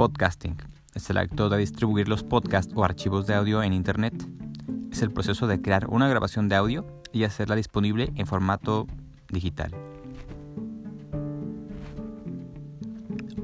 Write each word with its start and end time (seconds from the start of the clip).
Podcasting 0.00 0.56
es 0.94 1.10
el 1.10 1.18
acto 1.18 1.50
de 1.50 1.58
distribuir 1.58 2.08
los 2.08 2.24
podcasts 2.24 2.72
o 2.74 2.84
archivos 2.84 3.26
de 3.26 3.34
audio 3.34 3.62
en 3.62 3.74
Internet. 3.74 4.14
Es 4.90 5.02
el 5.02 5.10
proceso 5.10 5.46
de 5.46 5.60
crear 5.60 5.88
una 5.90 6.08
grabación 6.08 6.48
de 6.48 6.56
audio 6.56 6.86
y 7.12 7.24
hacerla 7.24 7.54
disponible 7.54 8.10
en 8.16 8.26
formato 8.26 8.86
digital. 9.28 9.74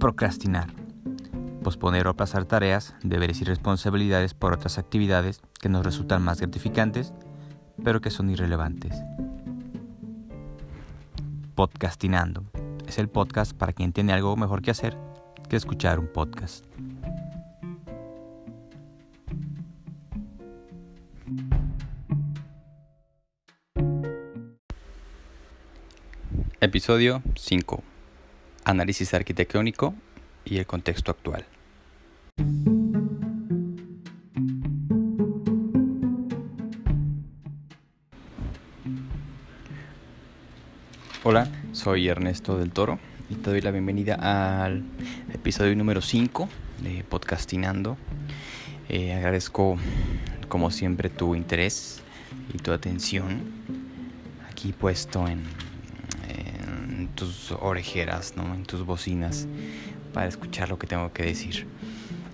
Procrastinar. 0.00 0.72
Posponer 1.62 2.06
o 2.06 2.10
aplazar 2.12 2.46
tareas, 2.46 2.94
deberes 3.02 3.42
y 3.42 3.44
responsabilidades 3.44 4.32
por 4.32 4.54
otras 4.54 4.78
actividades 4.78 5.42
que 5.60 5.68
nos 5.68 5.84
resultan 5.84 6.22
más 6.22 6.40
gratificantes, 6.40 7.12
pero 7.84 8.00
que 8.00 8.10
son 8.10 8.30
irrelevantes. 8.30 8.96
Podcastinando. 11.54 12.44
Es 12.86 12.96
el 12.96 13.10
podcast 13.10 13.52
para 13.52 13.74
quien 13.74 13.92
tiene 13.92 14.14
algo 14.14 14.34
mejor 14.38 14.62
que 14.62 14.70
hacer 14.70 14.96
que 15.48 15.56
escuchar 15.56 15.98
un 15.98 16.08
podcast. 16.08 16.64
Episodio 26.60 27.22
5. 27.36 27.82
Análisis 28.64 29.14
arquitectónico 29.14 29.94
y 30.44 30.58
el 30.58 30.66
contexto 30.66 31.12
actual. 31.12 31.44
Hola, 41.22 41.48
soy 41.72 42.08
Ernesto 42.08 42.58
del 42.58 42.72
Toro 42.72 42.98
y 43.28 43.34
te 43.34 43.50
doy 43.50 43.60
la 43.60 43.70
bienvenida 43.72 44.14
al 44.14 44.84
episodio 45.32 45.74
número 45.74 46.00
5 46.00 46.48
de 46.82 47.02
Podcastinando. 47.04 47.96
Eh, 48.88 49.14
agradezco 49.14 49.76
como 50.48 50.70
siempre 50.70 51.10
tu 51.10 51.34
interés 51.34 52.02
y 52.54 52.58
tu 52.58 52.72
atención 52.72 53.40
aquí 54.50 54.72
puesto 54.72 55.26
en, 55.28 55.42
tus 57.14 57.50
orejeras, 57.52 58.34
¿no? 58.36 58.54
en 58.54 58.64
tus 58.64 58.84
bocinas 58.84 59.48
para 60.12 60.26
escuchar 60.26 60.68
lo 60.68 60.78
que 60.78 60.86
tengo 60.86 61.12
que 61.12 61.22
decir. 61.22 61.66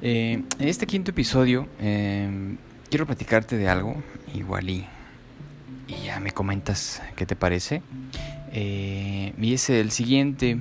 Eh, 0.02 0.42
en 0.58 0.68
este 0.68 0.86
quinto 0.86 1.12
episodio 1.12 1.68
eh, 1.78 2.56
quiero 2.90 3.06
platicarte 3.06 3.56
de 3.56 3.68
algo 3.68 4.02
igual 4.34 4.68
y, 4.68 4.86
ya 6.04 6.18
me 6.20 6.32
comentas 6.32 7.02
qué 7.16 7.26
te 7.26 7.36
parece. 7.36 7.82
y 8.52 9.54
es 9.54 9.70
el 9.70 9.90
siguiente 9.90 10.58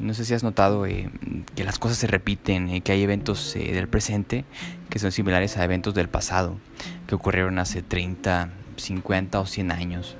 no 0.00 0.14
sé 0.14 0.24
si 0.24 0.34
has 0.34 0.42
notado 0.42 0.86
eh, 0.86 1.10
que 1.54 1.62
las 1.62 1.78
cosas 1.78 1.98
se 1.98 2.06
repiten, 2.06 2.68
eh, 2.70 2.80
que 2.80 2.92
hay 2.92 3.02
eventos 3.02 3.54
eh, 3.54 3.72
del 3.72 3.86
presente 3.86 4.44
que 4.88 4.98
son 4.98 5.12
similares 5.12 5.56
a 5.56 5.64
eventos 5.64 5.94
del 5.94 6.08
pasado, 6.08 6.58
que 7.06 7.14
ocurrieron 7.14 7.58
hace 7.58 7.82
30, 7.82 8.50
50 8.76 9.40
o 9.40 9.46
100 9.46 9.70
años. 9.70 10.16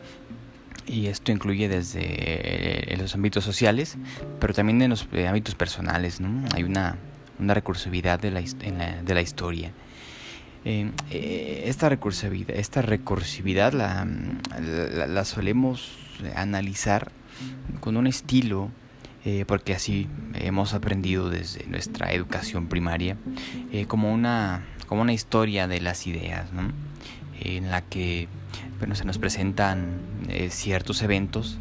Y 0.87 1.06
esto 1.06 1.33
incluye 1.33 1.69
desde 1.69 2.97
los 2.98 3.14
ámbitos 3.14 3.45
sociales, 3.45 3.97
pero 4.41 4.55
también 4.55 4.83
en 4.83 4.91
los 4.91 5.09
ámbitos 5.28 5.55
personales. 5.55 6.20
¿no? 6.20 6.44
Hay 6.55 6.65
una, 6.65 6.97
una 7.39 7.55
recursividad 7.55 8.19
de 8.19 8.31
la, 8.31 8.41
de 8.41 9.15
la 9.15 9.20
historia. 9.20 9.72
esta 10.65 11.89
recursividad, 11.89 12.56
esta 12.56 12.83
recursividad 12.83 13.72
la, 13.72 14.05
la 15.06 15.25
solemos 15.25 15.97
analizar 16.34 17.12
con 17.81 17.97
un 17.97 18.09
estilo 18.09 18.70
eh, 19.22 19.44
porque 19.46 19.74
así 19.74 20.08
hemos 20.32 20.72
aprendido 20.72 21.28
desde 21.28 21.66
nuestra 21.66 22.12
educación 22.12 22.69
primaria, 22.69 23.19
eh, 23.70 23.84
como, 23.84 24.10
una, 24.14 24.64
como 24.86 25.03
una 25.03 25.12
historia 25.12 25.69
de 25.69 25.78
las 25.81 26.06
ideas, 26.06 26.50
¿no? 26.54 26.72
en 27.38 27.70
la 27.70 27.82
que 27.82 28.28
bueno, 28.78 28.94
se 28.94 29.04
nos 29.04 29.19
presentan 29.19 30.00
eh, 30.28 30.48
ciertos 30.50 31.03
eventos 31.03 31.59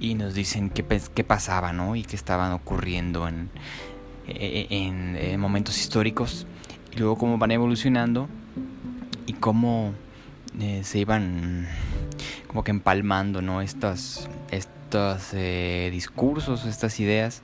y 0.00 0.14
nos 0.14 0.32
dicen 0.32 0.70
qué, 0.70 0.82
qué 1.14 1.24
pasaba 1.24 1.74
¿no? 1.74 1.94
y 1.94 2.04
qué 2.04 2.16
estaban 2.16 2.52
ocurriendo 2.52 3.28
en, 3.28 3.50
en, 4.26 5.16
en, 5.16 5.38
momentos 5.38 5.78
históricos 5.78 6.46
y 6.94 6.98
luego 6.98 7.18
cómo 7.18 7.36
van 7.36 7.50
evolucionando 7.50 8.28
y 9.26 9.34
cómo 9.34 9.92
se 10.82 10.98
iban 10.98 11.68
como 12.46 12.64
que 12.64 12.70
empalmando 12.70 13.42
¿no? 13.42 13.60
estas 13.60 14.30
estos 14.86 15.30
eh, 15.34 15.88
discursos, 15.90 16.64
estas 16.64 17.00
ideas 17.00 17.42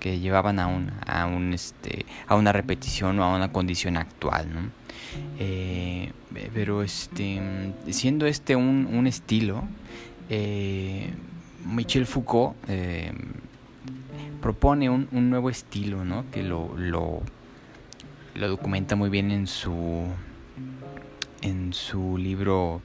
que 0.00 0.18
llevaban 0.20 0.58
a 0.58 0.66
un, 0.66 0.92
a 1.06 1.24
un 1.24 1.54
este 1.54 2.04
a 2.26 2.34
una 2.34 2.52
repetición 2.52 3.18
o 3.20 3.24
a 3.24 3.34
una 3.34 3.52
condición 3.52 3.96
actual, 3.96 4.52
¿no? 4.52 4.60
Eh, 5.38 6.12
pero 6.52 6.82
este 6.82 7.40
siendo 7.88 8.26
este 8.26 8.54
un, 8.54 8.86
un 8.92 9.06
estilo, 9.06 9.64
eh, 10.28 11.10
Michel 11.64 12.04
Foucault 12.04 12.54
propone 14.42 14.90
un, 14.90 15.08
un, 15.10 15.30
nuevo 15.30 15.48
estilo, 15.48 16.04
¿no? 16.04 16.30
Que 16.30 16.42
lo, 16.42 16.76
lo, 16.76 17.22
lo 18.34 18.48
documenta 18.48 18.94
muy 18.94 19.08
bien 19.08 19.30
en 19.30 19.46
su 19.46 20.04
en 21.40 21.72
su 21.72 22.18
libro 22.18 22.82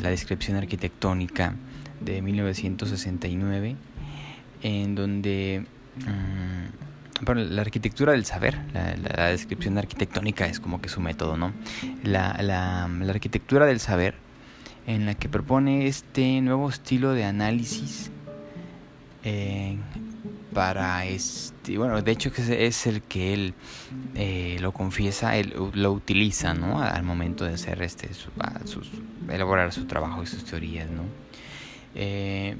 La 0.00 0.10
descripción 0.10 0.56
arquitectónica 0.56 1.56
de 2.00 2.22
1969, 2.22 3.76
en 4.62 4.94
donde 4.94 5.66
mm, 5.96 6.76
la 7.34 7.62
arquitectura 7.62 8.12
del 8.12 8.24
saber, 8.24 8.58
la, 8.72 9.26
descripción 9.28 9.78
arquitectónica 9.78 10.46
es 10.46 10.60
como 10.60 10.80
que 10.80 10.88
su 10.88 11.00
método, 11.00 11.36
¿no? 11.36 11.52
La, 12.02 12.36
la, 12.42 12.84
arquitectura 13.08 13.66
del 13.66 13.80
saber, 13.80 14.14
en 14.86 15.06
la 15.06 15.14
que 15.14 15.28
propone 15.28 15.86
este 15.86 16.40
nuevo 16.40 16.68
estilo 16.68 17.12
de 17.12 17.24
análisis 17.24 18.10
eh, 19.24 19.76
para 20.52 21.04
este, 21.04 21.76
bueno, 21.76 22.00
de 22.00 22.12
hecho 22.12 22.30
es 22.36 22.86
el 22.86 23.02
que 23.02 23.34
él 23.34 23.54
eh, 24.14 24.56
lo 24.60 24.72
confiesa, 24.72 25.36
él 25.36 25.52
lo 25.74 25.92
utiliza, 25.92 26.54
¿no? 26.54 26.80
Al 26.80 27.02
momento 27.02 27.44
de 27.44 27.54
hacer 27.54 27.82
este, 27.82 28.08
su, 28.14 28.30
elaborar 29.28 29.72
su 29.72 29.84
trabajo 29.86 30.22
y 30.22 30.26
sus 30.26 30.44
teorías, 30.44 30.88
¿no? 30.90 31.02
Eh, 31.98 32.56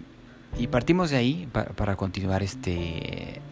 y 0.59 0.69
partimos 0.69 1.11
de 1.11 1.19
ahí 1.19 1.49
para, 1.53 1.97
continuar 1.97 2.43
este 2.43 3.43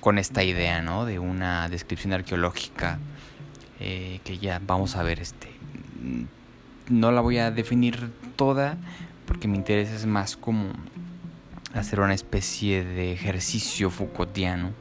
con 0.00 0.18
esta 0.18 0.42
idea 0.42 0.82
¿no? 0.82 1.04
de 1.04 1.20
una 1.20 1.68
descripción 1.68 2.12
arqueológica 2.12 2.98
eh, 3.78 4.18
que 4.24 4.38
ya 4.38 4.60
vamos 4.66 4.96
a 4.96 5.04
ver 5.04 5.20
este 5.20 5.48
no 6.88 7.12
la 7.12 7.20
voy 7.20 7.38
a 7.38 7.52
definir 7.52 8.10
toda 8.34 8.78
porque 9.26 9.46
mi 9.46 9.56
interés 9.56 9.90
es 9.90 10.06
más 10.06 10.36
como 10.36 10.72
hacer 11.72 12.00
una 12.00 12.14
especie 12.14 12.82
de 12.82 13.12
ejercicio 13.12 13.90
Foucaultiano 13.90 14.72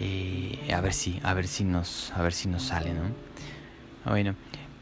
eh, 0.00 0.72
a 0.74 0.80
ver 0.80 0.94
si 0.94 1.20
a 1.22 1.32
ver 1.34 1.46
si 1.46 1.62
nos 1.62 2.10
a 2.16 2.22
ver 2.22 2.32
si 2.32 2.48
nos 2.48 2.64
sale 2.64 2.92
no 2.92 3.02
bueno 4.10 4.34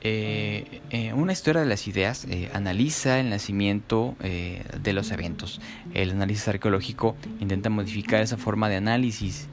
eh, 0.02 0.80
eh, 0.90 1.12
una 1.12 1.32
historia 1.32 1.60
de 1.60 1.68
las 1.68 1.86
ideas 1.86 2.24
eh, 2.24 2.50
analiza 2.54 3.20
el 3.20 3.28
nacimiento 3.30 4.16
de 4.20 4.92
los 4.92 5.10
eventos. 5.10 5.60
El 5.94 6.10
análisis 6.10 6.48
arqueológico 6.48 7.16
intenta 7.40 7.70
modificar 7.70 8.22
esa 8.22 8.36
forma 8.36 8.68
de 8.68 8.76
análisis 8.76 9.48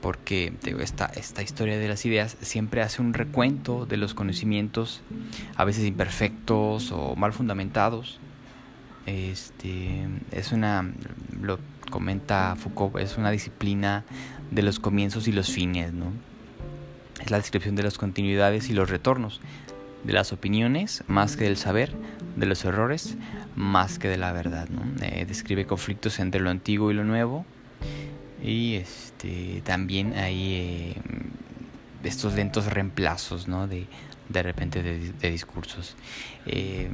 porque 0.00 0.54
esta, 0.80 1.04
esta 1.04 1.42
historia 1.42 1.76
de 1.76 1.86
las 1.86 2.06
ideas 2.06 2.38
siempre 2.40 2.80
hace 2.80 3.02
un 3.02 3.12
recuento 3.12 3.84
de 3.84 3.98
los 3.98 4.14
conocimientos, 4.14 5.02
a 5.56 5.64
veces 5.64 5.84
imperfectos 5.84 6.90
o 6.92 7.14
mal 7.14 7.34
fundamentados. 7.34 8.18
Este, 9.04 10.06
es 10.32 10.52
una, 10.52 10.90
lo 11.42 11.58
comenta 11.90 12.56
Foucault, 12.56 12.96
es 12.96 13.18
una 13.18 13.30
disciplina 13.30 14.04
de 14.50 14.62
los 14.62 14.80
comienzos 14.80 15.28
y 15.28 15.32
los 15.32 15.50
fines, 15.50 15.92
¿no? 15.92 16.33
Es 17.24 17.30
la 17.30 17.38
descripción 17.38 17.74
de 17.74 17.82
las 17.82 17.96
continuidades 17.96 18.68
y 18.68 18.74
los 18.74 18.90
retornos, 18.90 19.40
de 20.04 20.12
las 20.12 20.32
opiniones 20.32 21.02
más 21.08 21.36
que 21.36 21.44
del 21.44 21.56
saber, 21.56 21.92
de 22.36 22.46
los 22.46 22.64
errores 22.64 23.16
más 23.56 23.98
que 23.98 24.08
de 24.08 24.18
la 24.18 24.32
verdad. 24.32 24.68
Eh, 25.00 25.24
describe 25.26 25.66
conflictos 25.66 26.18
entre 26.18 26.40
lo 26.42 26.50
antiguo 26.50 26.90
y 26.90 26.94
lo 26.94 27.04
nuevo 27.04 27.46
y 28.42 28.74
este, 28.74 29.62
también 29.64 30.12
hay 30.14 30.54
eh, 30.54 30.94
estos 32.02 32.34
lentos 32.34 32.66
reemplazos 32.66 33.48
¿no? 33.48 33.66
de, 33.66 33.86
de 34.28 34.42
repente 34.42 34.82
de, 34.82 35.30
discursos. 35.30 35.96
Eh, 36.44 36.90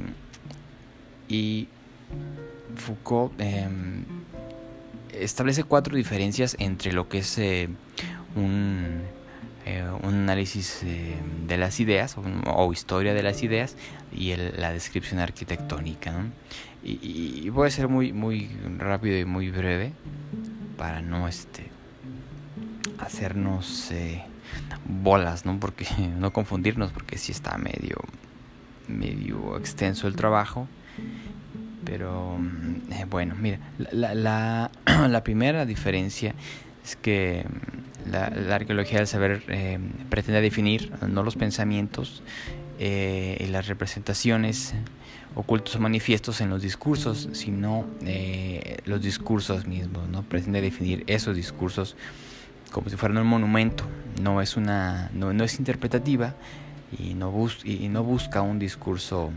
y 1.27 1.67
Foucault 2.75 3.33
em, 3.41 4.05
establece 5.13 5.65
cuatro 5.65 5.97
diferencias 5.97 6.55
entre 6.57 6.93
lo 6.93 7.09
que 7.09 7.17
es 7.17 7.37
un 8.35 9.01
eh, 9.65 9.85
un 10.01 10.15
análisis 10.15 10.81
eh, 10.83 11.15
de 11.47 11.57
las 11.57 11.79
ideas 11.79 12.15
o, 12.17 12.73
historia 12.73 13.13
de 13.13 13.21
las 13.21 13.43
ideas 13.43 13.75
y 14.11 14.35
la 14.35 14.71
descripción 14.71 15.19
arquitectónica. 15.19 16.25
Y, 16.83 17.47
voy 17.49 17.67
a 17.67 17.71
ser 17.71 17.87
muy, 17.87 18.11
muy 18.11 18.49
rápido 18.79 19.19
y 19.19 19.25
muy 19.25 19.51
breve 19.51 19.93
para 20.77 21.01
no 21.01 21.27
este, 21.27 21.69
hacernos 22.97 23.91
eh, 23.91 24.23
bolas, 24.85 25.45
¿no? 25.45 25.59
Porque 25.59 25.85
no 26.17 26.33
confundirnos, 26.33 26.91
porque 26.91 27.19
sí 27.19 27.31
está 27.31 27.57
medio, 27.59 27.97
medio 28.87 29.57
extenso 29.57 30.07
el 30.07 30.15
trabajo. 30.15 30.67
Pero 31.85 32.39
bueno, 33.09 33.35
mira, 33.39 33.59
la, 33.77 34.15
la, 34.15 34.71
la, 35.07 35.23
primera 35.23 35.65
diferencia 35.65 36.33
es 36.83 36.95
que 36.95 37.45
la, 38.09 38.29
la 38.29 38.55
arqueología 38.55 38.99
del 38.99 39.07
saber 39.07 39.43
eh, 39.47 39.79
pretende 40.09 40.41
definir 40.41 40.91
no 41.07 41.23
los 41.23 41.35
pensamientos 41.35 42.23
eh, 42.79 43.37
y 43.39 43.47
las 43.47 43.67
representaciones 43.67 44.73
ocultos 45.35 45.75
o 45.75 45.79
manifiestos 45.79 46.41
en 46.41 46.49
los 46.49 46.61
discursos, 46.61 47.29
sino 47.33 47.85
eh, 48.05 48.77
los 48.85 49.01
discursos 49.01 49.65
mismos, 49.65 50.09
¿no? 50.09 50.23
Pretende 50.23 50.61
definir 50.61 51.03
esos 51.07 51.35
discursos 51.35 51.95
como 52.71 52.89
si 52.89 52.95
fueran 52.95 53.17
un 53.17 53.27
monumento, 53.27 53.83
no 54.21 54.41
es 54.41 54.55
una 54.55 55.09
no, 55.13 55.33
no 55.33 55.43
es 55.43 55.59
interpretativa 55.59 56.35
y 56.97 57.13
no, 57.13 57.31
bus 57.31 57.59
y 57.65 57.87
no 57.89 58.03
busca 58.03 58.41
un 58.41 58.59
discurso 58.59 59.31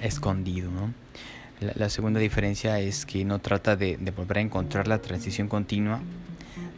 escondido, 0.00 0.70
¿no? 0.70 0.92
La, 1.60 1.88
segunda 1.88 2.20
diferencia 2.20 2.78
es 2.78 3.04
que 3.04 3.24
no 3.24 3.40
trata 3.40 3.74
de, 3.74 3.96
de, 3.96 4.12
volver 4.12 4.38
a 4.38 4.40
encontrar 4.42 4.86
la 4.86 5.02
transición 5.02 5.48
continua 5.48 6.00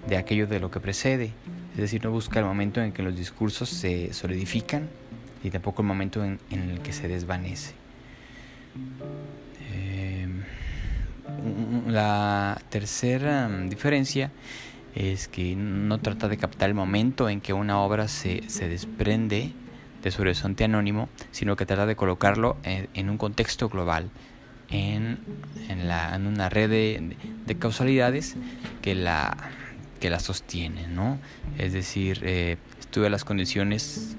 de 0.08 0.16
aquello 0.16 0.46
de 0.46 0.60
lo 0.60 0.70
que 0.70 0.80
precede, 0.80 1.32
es 1.72 1.76
decir, 1.76 2.02
no 2.04 2.10
busca 2.10 2.40
el 2.40 2.44
momento 2.44 2.82
en 2.82 2.92
que 2.92 3.02
los 3.02 3.16
discursos 3.16 3.68
se 3.68 4.12
solidifican 4.12 4.88
y 5.42 5.50
tampoco 5.50 5.82
el 5.82 5.88
momento 5.88 6.24
en, 6.24 6.38
el 6.50 6.80
que 6.80 6.92
se 6.92 7.08
desvanece. 7.08 7.74
Eh, 9.72 10.28
la 11.86 12.60
tercera 12.70 13.48
diferencia 13.48 14.30
es 14.94 15.28
que 15.28 15.54
no 15.56 15.98
trata 15.98 16.28
de 16.28 16.36
captar 16.36 16.68
el 16.68 16.74
momento 16.74 17.28
en 17.28 17.40
que 17.40 17.52
una 17.52 17.80
obra 17.80 18.08
se, 18.08 18.48
se 18.48 18.68
desprende 18.68 19.52
de 20.02 20.10
su 20.10 20.22
horizonte 20.22 20.64
anónimo, 20.64 21.08
sino 21.30 21.56
que 21.56 21.66
trata 21.66 21.86
de 21.86 21.96
colocarlo 21.96 22.56
en, 22.62 23.10
un 23.10 23.18
contexto 23.18 23.68
global, 23.68 24.10
en, 24.70 25.18
en, 25.68 25.88
la, 25.88 26.14
en 26.14 26.26
una 26.26 26.48
red 26.48 26.70
de, 26.70 27.56
causalidades 27.58 28.36
que 28.82 28.94
la, 28.94 29.36
que 30.00 30.10
la 30.10 30.18
sostienen, 30.18 30.94
¿no? 30.94 31.18
Es 31.58 31.72
decir, 31.72 32.22
eh, 32.24 32.56
estudia 32.80 33.10
las 33.10 33.24
condiciones 33.24 34.16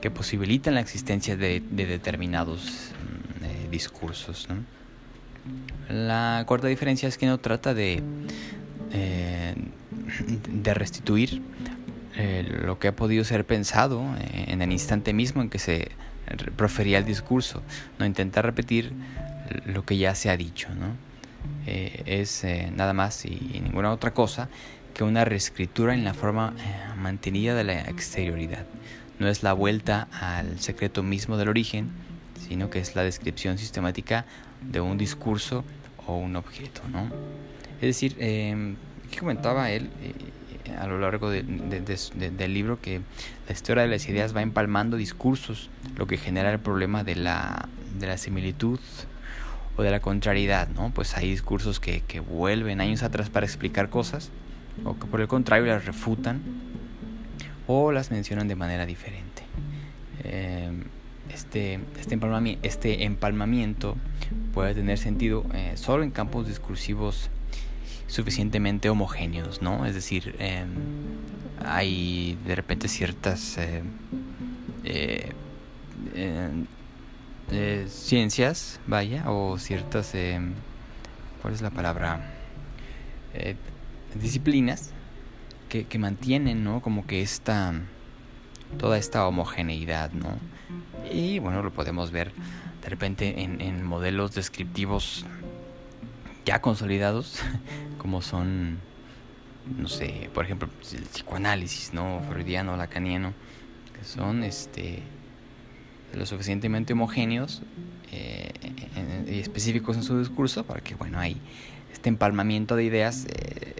que 0.00 0.10
posibilitan 0.10 0.74
la 0.74 0.80
existencia 0.80 1.36
de, 1.36 1.62
de 1.70 1.86
determinados 1.86 2.92
discursos. 3.70 4.48
La 5.88 6.44
cuarta 6.46 6.66
diferencia 6.66 7.08
es 7.08 7.16
que 7.16 7.26
no 7.26 7.38
trata 7.38 7.72
de, 7.72 8.02
eh, 8.92 9.54
de 10.48 10.74
restituir 10.74 11.42
eh, 12.16 12.46
lo 12.64 12.78
que 12.78 12.88
ha 12.88 12.96
podido 12.96 13.24
ser 13.24 13.46
pensado 13.46 14.04
eh, 14.18 14.46
en 14.48 14.62
el 14.62 14.72
instante 14.72 15.12
mismo 15.12 15.42
en 15.42 15.48
que 15.48 15.58
se 15.58 15.92
profería 16.56 16.98
el 16.98 17.04
discurso, 17.04 17.62
no 17.98 18.06
intenta 18.06 18.40
repetir 18.42 18.92
lo 19.66 19.84
que 19.84 19.96
ya 19.96 20.14
se 20.14 20.30
ha 20.30 20.36
dicho. 20.36 20.68
¿no? 20.74 21.10
es 21.66 22.44
nada 22.74 22.92
más 22.92 23.24
y, 23.24 23.60
ninguna 23.62 23.92
otra 23.92 24.12
cosa 24.12 24.50
que 25.00 25.04
una 25.04 25.24
reescritura 25.24 25.94
en 25.94 26.04
la 26.04 26.12
forma 26.12 26.52
mantenida 26.98 27.54
de 27.54 27.64
la 27.64 27.80
exterioridad. 27.80 28.66
No 29.18 29.28
es 29.28 29.42
la 29.42 29.54
vuelta 29.54 30.08
al 30.12 30.60
secreto 30.60 31.02
mismo 31.02 31.38
del 31.38 31.48
origen, 31.48 31.88
sino 32.46 32.68
que 32.68 32.80
es 32.80 32.94
la 32.94 33.02
descripción 33.02 33.56
sistemática 33.56 34.26
de 34.60 34.82
un 34.82 34.98
discurso 34.98 35.64
o 36.06 36.18
un 36.18 36.36
objeto. 36.36 36.82
¿no? 36.92 37.10
Es 37.76 37.80
decir, 37.80 38.14
eh, 38.18 38.74
que 39.10 39.20
comentaba 39.20 39.70
él 39.70 39.88
eh, 40.02 40.76
a 40.76 40.86
lo 40.86 40.98
largo 40.98 41.30
de, 41.30 41.44
del 41.44 42.52
libro 42.52 42.82
que 42.82 43.00
la 43.46 43.54
historia 43.54 43.84
de 43.84 43.88
las 43.88 44.06
ideas 44.06 44.36
va 44.36 44.42
empalmando 44.42 44.98
discursos, 44.98 45.70
lo 45.96 46.06
que 46.06 46.18
genera 46.18 46.52
el 46.52 46.58
problema 46.58 47.04
de 47.04 47.16
la, 47.16 47.70
de 47.98 48.06
la 48.06 48.18
similitud 48.18 48.80
o 49.78 49.82
de 49.82 49.90
la 49.92 50.00
contrariedad, 50.00 50.68
¿no? 50.68 50.90
Pues 50.90 51.16
hay 51.16 51.30
discursos 51.30 51.80
que, 51.80 52.02
que 52.02 52.20
vuelven 52.20 52.82
años 52.82 53.02
atrás 53.02 53.30
para 53.30 53.46
explicar 53.46 53.88
cosas, 53.88 54.30
o 54.84 54.98
que 54.98 55.06
por 55.06 55.20
el 55.20 55.28
contrario 55.28 55.66
las 55.66 55.84
refutan, 55.84 56.40
o 57.66 57.92
las 57.92 58.10
mencionan 58.10 58.48
de 58.48 58.56
manera 58.56 58.86
diferente. 58.86 59.42
Eh, 60.24 60.70
este, 61.32 61.80
este, 61.98 62.14
empalmamiento, 62.14 62.66
este 62.66 63.04
empalmamiento 63.04 63.96
puede 64.52 64.74
tener 64.74 64.98
sentido 64.98 65.44
eh, 65.54 65.72
solo 65.76 66.02
en 66.02 66.10
campos 66.10 66.48
discursivos 66.48 67.30
suficientemente 68.08 68.90
homogéneos, 68.90 69.62
¿no? 69.62 69.86
Es 69.86 69.94
decir, 69.94 70.34
em, 70.38 70.68
hay 71.64 72.36
de 72.46 72.56
repente 72.56 72.88
ciertas 72.88 73.56
eh, 73.58 73.82
eh, 77.52 77.86
ciencias, 77.88 78.80
vaya, 78.86 79.30
o 79.30 79.58
ciertas, 79.58 80.14
em, 80.14 80.54
¿cuál 81.40 81.54
es 81.54 81.62
la 81.62 81.70
palabra? 81.70 82.34
Disciplinas 84.14 84.92
que, 85.68 85.84
que 85.84 85.98
mantienen, 85.98 86.64
¿no? 86.64 86.80
Como 86.80 87.06
que 87.06 87.22
esta, 87.22 87.74
toda 88.78 88.98
esta 88.98 89.26
homogeneidad, 89.26 90.12
¿no? 90.12 90.38
Y 91.10 91.38
bueno, 91.38 91.62
lo 91.62 91.72
podemos 91.72 92.10
ver 92.10 92.32
de 92.82 92.88
repente 92.88 93.42
en, 93.42 93.84
modelos 93.84 94.34
descriptivos 94.34 95.26
ya 96.44 96.60
consolidados, 96.60 97.40
como 97.98 98.22
son, 98.22 98.78
no 99.76 99.88
sé, 99.88 100.30
por 100.32 100.44
ejemplo, 100.44 100.68
el 100.92 101.02
psicoanálisis, 101.02 101.92
¿no? 101.92 102.22
Freudiano, 102.28 102.76
lacaniano, 102.76 103.34
que 103.98 104.04
son 104.04 104.44
este 104.44 105.02
lo 106.14 106.26
suficientemente 106.26 106.92
homogéneos 106.92 107.62
eh, 108.10 108.52
y 109.28 109.38
específicos 109.38 109.96
en 109.96 110.02
su 110.02 110.18
discurso 110.18 110.64
para 110.64 110.80
que, 110.80 110.96
bueno, 110.96 111.20
ahí 111.20 111.40
este 111.92 112.08
empalmamiento 112.08 112.74
de 112.74 112.82
ideas 112.82 113.26
eh, 113.26 113.74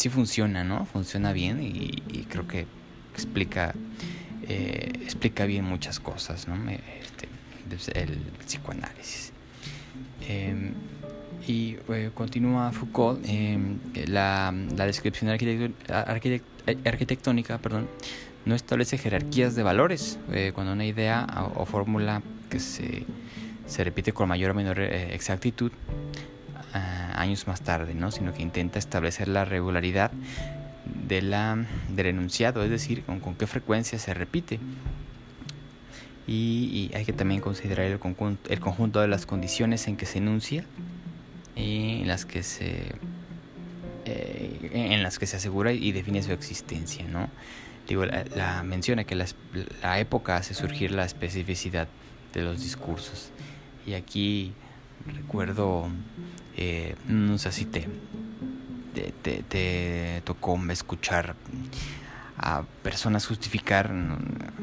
sí 0.00 0.08
funciona, 0.08 0.64
¿no? 0.64 0.86
Funciona 0.86 1.34
bien 1.34 1.62
y, 1.62 2.24
creo 2.30 2.48
que 2.48 2.66
explica 3.12 3.74
eh, 4.48 4.92
explica 5.02 5.44
bien 5.44 5.66
muchas 5.66 6.00
cosas, 6.00 6.48
¿no? 6.48 6.56
Este, 6.70 7.28
el 8.00 8.16
psicoanálisis. 8.46 9.32
Em, 10.26 10.72
y 11.46 11.76
eh, 11.90 12.10
continúa 12.14 12.72
Foucault, 12.72 13.20
em, 13.26 13.78
la, 14.06 14.54
la, 14.74 14.86
descripción 14.86 15.30
arquitectónica 15.30 17.58
perdón, 17.58 17.86
no 18.46 18.54
establece 18.54 18.96
jerarquías 18.96 19.54
de 19.54 19.62
valores 19.62 20.18
eh, 20.32 20.52
cuando 20.54 20.72
una 20.72 20.86
idea 20.86 21.26
o, 21.54 21.66
fórmula 21.66 22.22
que 22.48 22.58
se, 22.58 23.04
se, 23.66 23.84
repite 23.84 24.12
con 24.12 24.28
mayor 24.28 24.52
o 24.52 24.54
menor 24.54 24.80
exactitud 24.80 25.72
años 27.20 27.46
más 27.46 27.62
tarde, 27.62 27.94
¿no? 27.94 28.10
sino 28.10 28.32
que 28.32 28.42
intenta 28.42 28.78
establecer 28.78 29.28
la 29.28 29.44
regularidad 29.44 30.10
de 31.08 31.22
la, 31.22 31.64
del 31.88 32.06
enunciado, 32.06 32.62
es 32.64 32.70
decir, 32.70 33.04
con, 33.04 33.20
con 33.20 33.34
qué 33.34 33.46
frecuencia 33.46 33.98
se 33.98 34.14
repite. 34.14 34.58
Y, 36.26 36.90
hay 36.94 37.04
que 37.04 37.12
también 37.12 37.40
considerar 37.40 37.86
el 37.86 37.98
conjunto, 37.98 38.50
el 38.52 38.60
conjunto 38.60 39.00
de 39.00 39.08
las 39.08 39.26
condiciones 39.26 39.88
en 39.88 39.96
que 39.96 40.06
se 40.06 40.18
enuncia 40.18 40.64
y 41.56 42.02
en 42.02 42.08
las 42.08 42.24
que 42.24 42.44
se 42.44 42.92
eh, 44.04 44.70
en 44.72 45.02
las 45.02 45.18
que 45.18 45.26
se 45.26 45.36
asegura 45.36 45.72
y 45.72 45.90
define 45.90 46.22
su 46.22 46.32
existencia, 46.32 47.04
¿no? 47.08 47.28
Digo, 47.88 48.04
la, 48.06 48.62
menciona 48.62 49.02
que 49.04 49.16
la, 49.16 49.26
la, 49.82 49.98
época 49.98 50.36
hace 50.36 50.54
surgir 50.54 50.92
la 50.92 51.04
especificidad 51.04 51.88
de 52.32 52.42
los 52.42 52.62
discursos. 52.62 53.30
Y 53.84 53.94
aquí 53.94 54.52
recuerdo, 55.06 55.88
eh, 56.56 56.94
no 57.06 57.38
sé 57.38 57.52
si 57.52 57.64
te, 57.64 57.88
te, 58.92 60.22
tocó 60.24 60.58
escuchar 60.70 61.36
a 62.36 62.62
personas 62.82 63.26
justificar, 63.26 63.92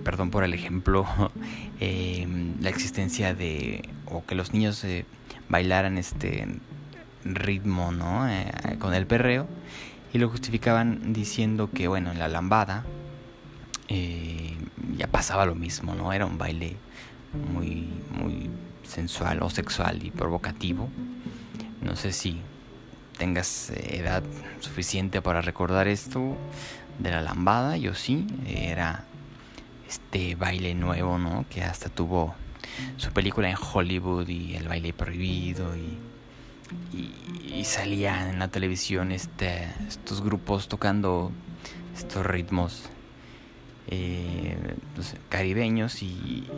perdón 0.03 0.31
por 0.31 0.43
el 0.43 0.53
ejemplo, 0.53 1.05
em, 1.79 2.55
la 2.59 2.69
existencia 2.69 3.33
de, 3.33 3.87
o 4.05 4.25
que 4.25 4.35
los 4.35 4.53
niños 4.53 4.83
eh, 4.83 5.05
bailaran 5.49 5.97
este 5.97 6.47
ritmo, 7.23 7.91
¿no? 7.91 8.27
Eh, 8.27 8.51
con 8.79 8.93
el 8.93 9.05
perreo, 9.05 9.47
y 10.13 10.17
lo 10.17 10.29
justificaban 10.29 11.13
diciendo 11.13 11.69
que, 11.71 11.87
bueno, 11.87 12.11
en 12.11 12.19
la 12.19 12.27
lambada 12.27 12.83
eh, 13.89 14.55
ya 14.97 15.07
pasaba 15.07 15.45
lo 15.45 15.55
mismo, 15.55 15.95
¿no? 15.95 16.13
Era 16.13 16.25
un 16.25 16.37
baile 16.37 16.75
muy, 17.53 17.89
muy 18.11 18.49
sensual 18.83 19.43
o 19.43 19.49
sexual 19.49 20.03
y 20.03 20.11
provocativo. 20.11 20.89
No 21.87 21.95
sé 21.95 22.11
si 22.11 22.41
tengas 23.17 23.69
eh, 23.69 23.99
edad 23.99 24.21
suficiente 24.59 25.21
para 25.21 25.41
recordar 25.41 25.87
esto 25.87 26.35
de 26.99 27.11
la 27.11 27.21
lambada, 27.21 27.77
yo 27.77 27.93
sí, 27.93 28.27
era 28.45 29.05
este 29.87 30.35
baile 30.35 30.75
nuevo, 30.75 31.17
¿no? 31.17 31.45
Que 31.49 31.63
hasta 31.63 31.87
tuvo 31.87 32.35
su 32.97 33.11
película 33.13 33.49
en 33.49 33.55
Hollywood 33.55 34.27
y 34.27 34.55
el 34.55 34.67
baile 34.67 34.91
prohibido 34.91 35.77
y, 35.77 35.97
y, 37.55 37.63
salían 37.63 38.31
en 38.31 38.39
la 38.39 38.49
televisión 38.49 39.13
este, 39.13 39.69
estos 39.87 40.21
grupos 40.21 40.67
tocando 40.67 41.31
estos 41.95 42.25
ritmos 42.25 42.89
eh, 43.87 44.57
caribeños 45.29 46.03
y, 46.03 46.49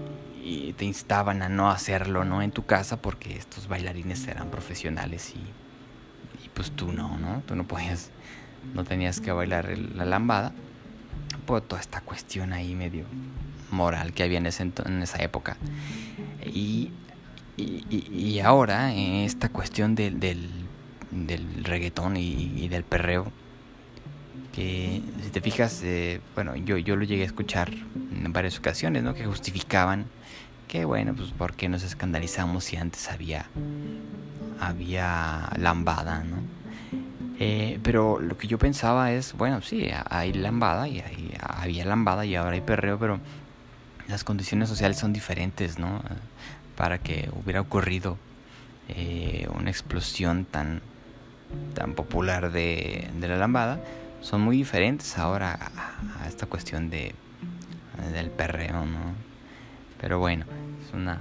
te 0.78 0.86
instaban 0.86 1.42
a 1.42 1.50
no 1.50 1.70
hacerlo 1.70 2.24
no 2.24 2.42
en 2.42 2.52
tu 2.52 2.66
casa 2.66 3.02
porque 3.02 3.38
estos 3.38 3.68
bailarines 3.68 4.28
eran 4.28 4.50
profesionales 4.50 5.34
y, 5.36 5.40
y 6.46 6.50
pues 6.50 6.72
tú 6.72 6.92
no, 6.92 7.18
¿no? 7.18 7.42
Tú 7.46 7.56
no 7.56 7.66
podías, 7.66 8.12
no 8.74 8.84
tenías 8.84 9.20
que 9.20 9.32
bailar 9.32 9.78
la 9.78 10.06
lambada 10.06 10.54
por 11.46 11.62
toda 11.62 11.82
esta 11.82 12.02
cuestión 12.02 12.54
ahí 12.54 12.76
medio 12.76 13.06
moral 13.72 14.14
que 14.14 14.24
había 14.24 14.38
en, 14.38 14.48
en 14.48 15.02
esa 15.02 15.22
época. 15.24 15.58
Y, 16.46 16.92
y, 17.58 18.40
ahora, 18.40 18.94
esta 18.94 19.50
cuestión 19.50 19.96
del, 19.96 20.20
del, 20.20 21.64
reggaetón 21.64 22.16
y, 22.18 22.68
del 22.70 22.84
perreo, 22.84 23.32
que 24.54 25.02
si 25.24 25.30
te 25.30 25.42
fijas, 25.42 25.82
eh, 25.84 26.22
bueno, 26.36 26.56
yo, 26.56 26.78
yo 26.78 26.96
lo 26.96 27.04
llegué 27.04 27.24
a 27.24 27.26
escuchar 27.26 27.72
en 27.72 28.32
varias 28.34 28.58
ocasiones, 28.58 29.04
¿no? 29.04 29.14
Que 29.14 29.26
justificaban 29.26 30.06
que, 30.68 30.86
bueno, 30.86 31.14
pues 31.16 31.32
¿por 31.32 31.54
qué 31.54 31.70
nos 31.70 31.84
escandalizamos 31.84 32.64
si 32.64 32.78
antes 32.78 33.10
había, 33.10 33.48
había 34.60 35.50
lambada, 35.58 36.24
¿no? 36.24 36.38
Eh, 37.42 37.80
pero 37.84 38.20
lo 38.20 38.38
que 38.38 38.48
yo 38.48 38.58
pensaba 38.58 39.14
es, 39.14 39.34
bueno, 39.34 39.62
sí, 39.62 39.90
hay 40.10 40.34
lambada 40.34 40.90
y 40.90 41.00
hay, 41.00 41.34
había 41.42 41.86
lambada 41.86 42.26
y 42.26 42.36
ahora 42.36 42.52
hay 42.52 42.62
perreo, 42.62 43.00
pero 43.00 43.20
las 44.10 44.24
condiciones 44.24 44.68
sociales 44.68 44.98
son 44.98 45.14
diferentes, 45.14 45.80
¿no? 45.80 46.02
Para 46.76 46.98
que 46.98 47.30
hubiera 47.34 47.62
ocurrido 47.62 48.18
eh, 48.90 49.48
una 49.56 49.70
explosión 49.70 50.46
tan, 50.46 50.82
tan 51.76 51.94
popular 51.94 52.52
de, 52.52 53.08
de, 53.20 53.28
la 53.28 53.38
lambada, 53.38 53.80
son 54.22 54.42
muy 54.42 54.58
diferentes 54.58 55.18
ahora 55.18 55.72
a, 56.20 56.28
esta 56.28 56.46
cuestión 56.46 56.90
de, 56.90 57.14
del 58.14 58.30
perreo, 58.30 58.86
¿no? 58.86 59.14
Pero 60.00 60.20
bueno, 60.20 60.46
es 60.86 60.94
una 60.94 61.20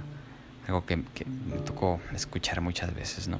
algo 0.67 0.85
que, 0.85 0.97
me 0.97 1.57
tocó 1.65 1.99
escuchar 2.13 2.61
muchas 2.61 2.93
veces, 2.93 3.27
¿no? 3.27 3.39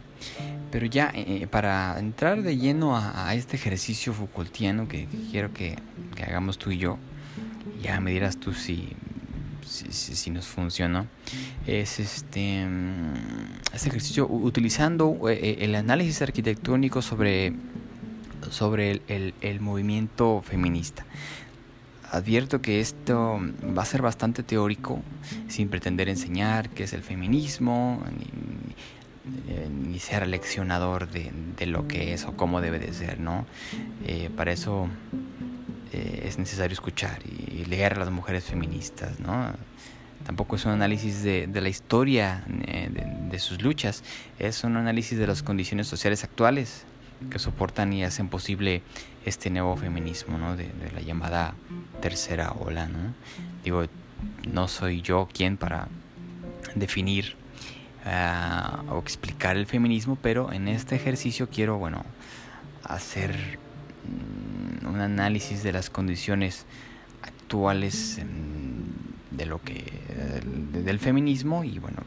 Pero 0.71 0.87
ya 0.87 1.11
eh, 1.13 1.47
para 1.49 1.97
entrar 1.99 2.41
de 2.41 2.57
lleno 2.57 2.97
a, 2.97 3.33
este 3.35 3.55
ejercicio 3.55 4.13
Foucaultiano 4.13 4.87
que, 4.87 5.07
quiero 5.31 5.53
que, 5.53 5.77
hagamos 6.25 6.57
tú 6.57 6.71
y 6.71 6.77
yo, 6.79 6.97
ya 7.81 7.99
me 7.99 8.11
dirás 8.11 8.37
tú 8.37 8.53
si 8.53 8.95
si, 9.65 10.31
nos 10.31 10.47
funciona, 10.47 11.05
es 11.67 11.99
este, 11.99 12.65
mm, 12.65 13.13
este 13.73 13.89
ejercicio 13.89 14.27
utilizando 14.27 15.29
eh, 15.29 15.39
eh, 15.41 15.57
el 15.59 15.75
análisis 15.75 16.21
arquitectónico 16.23 17.03
sobre, 17.03 17.53
sobre 18.49 19.01
el, 19.07 19.33
el, 19.41 19.59
movimiento 19.59 20.41
feminista 20.41 21.05
advierto 22.11 22.61
que 22.61 22.79
esto 22.79 23.39
va 23.77 23.83
a 23.83 23.85
ser 23.85 24.01
bastante 24.01 24.41
teórico, 24.41 25.01
sin 25.47 25.69
pretender 25.69 26.09
enseñar 26.09 26.69
qué 26.69 26.85
es 26.85 26.93
el 26.93 27.03
feminismo, 27.03 28.03
ni, 28.17 29.95
eh, 29.95 29.99
ser 29.99 30.27
leccionador 30.27 31.07
de, 31.11 31.31
de, 31.55 31.67
lo 31.67 31.87
que 31.87 32.13
es 32.13 32.25
o 32.25 32.35
cómo 32.35 32.61
debe 32.61 32.79
de 32.79 32.93
ser, 32.93 33.19
¿no? 33.19 33.45
para 34.35 34.51
eso 34.51 34.89
eh, 35.91 36.23
es 36.25 36.37
necesario 36.37 36.73
escuchar 36.73 37.19
y 37.25 37.65
leer 37.65 37.93
a 37.93 37.99
las 37.99 38.11
mujeres 38.11 38.43
feministas, 38.43 39.19
¿no? 39.19 39.51
Tampoco 40.23 40.55
es 40.55 40.65
un 40.65 40.73
análisis 40.73 41.23
de, 41.23 41.47
de 41.47 41.61
la 41.61 41.69
historia 41.69 42.43
eh, 42.67 42.89
de, 43.31 43.39
sus 43.39 43.61
luchas, 43.63 44.03
es 44.37 44.63
un 44.63 44.77
análisis 44.77 45.17
de 45.17 45.25
las 45.25 45.41
condiciones 45.41 45.87
sociales 45.87 46.23
actuales 46.23 46.85
que 47.29 47.39
soportan 47.39 47.93
y 47.93 48.03
hacen 48.03 48.29
posible 48.29 48.81
este 49.25 49.49
nuevo 49.49 49.75
feminismo, 49.75 50.37
¿no? 50.37 50.55
De, 50.55 50.69
la 50.93 51.01
llamada 51.01 51.53
tercera 52.01 52.51
ola, 52.51 52.87
¿no? 52.87 53.13
Digo, 53.63 53.85
no 54.51 54.67
soy 54.67 55.01
yo 55.01 55.27
quien 55.31 55.57
para 55.57 55.87
definir 56.75 57.35
ah, 58.05 58.83
o 58.89 58.99
explicar 58.99 59.57
el 59.57 59.65
feminismo, 59.65 60.17
pero 60.21 60.51
en 60.51 60.67
este 60.67 60.95
ejercicio 60.95 61.49
quiero, 61.49 61.77
bueno, 61.77 62.05
hacer 62.83 63.59
un 64.85 64.99
análisis 64.99 65.63
de 65.63 65.71
las 65.71 65.89
condiciones 65.89 66.65
actuales 67.21 68.19
de 69.31 69.45
lo 69.45 69.61
que 69.61 69.83
del 70.73 70.99
feminismo 70.99 71.63
y 71.63 71.79
bueno 71.79 71.97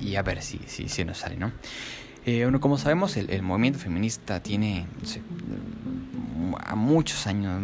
y, 0.00 0.16
a 0.16 0.22
ver 0.22 0.42
si, 0.42 0.60
si, 0.66 0.88
si, 0.88 1.04
nos 1.04 1.18
sale 1.18 1.36
no 1.36 1.52
eh, 2.26 2.42
bueno 2.42 2.60
como 2.60 2.76
sabemos 2.76 3.16
el, 3.16 3.42
movimiento 3.42 3.78
feminista 3.78 4.42
tiene 4.42 4.86
a 6.58 6.74
muchos 6.74 7.26
años 7.26 7.58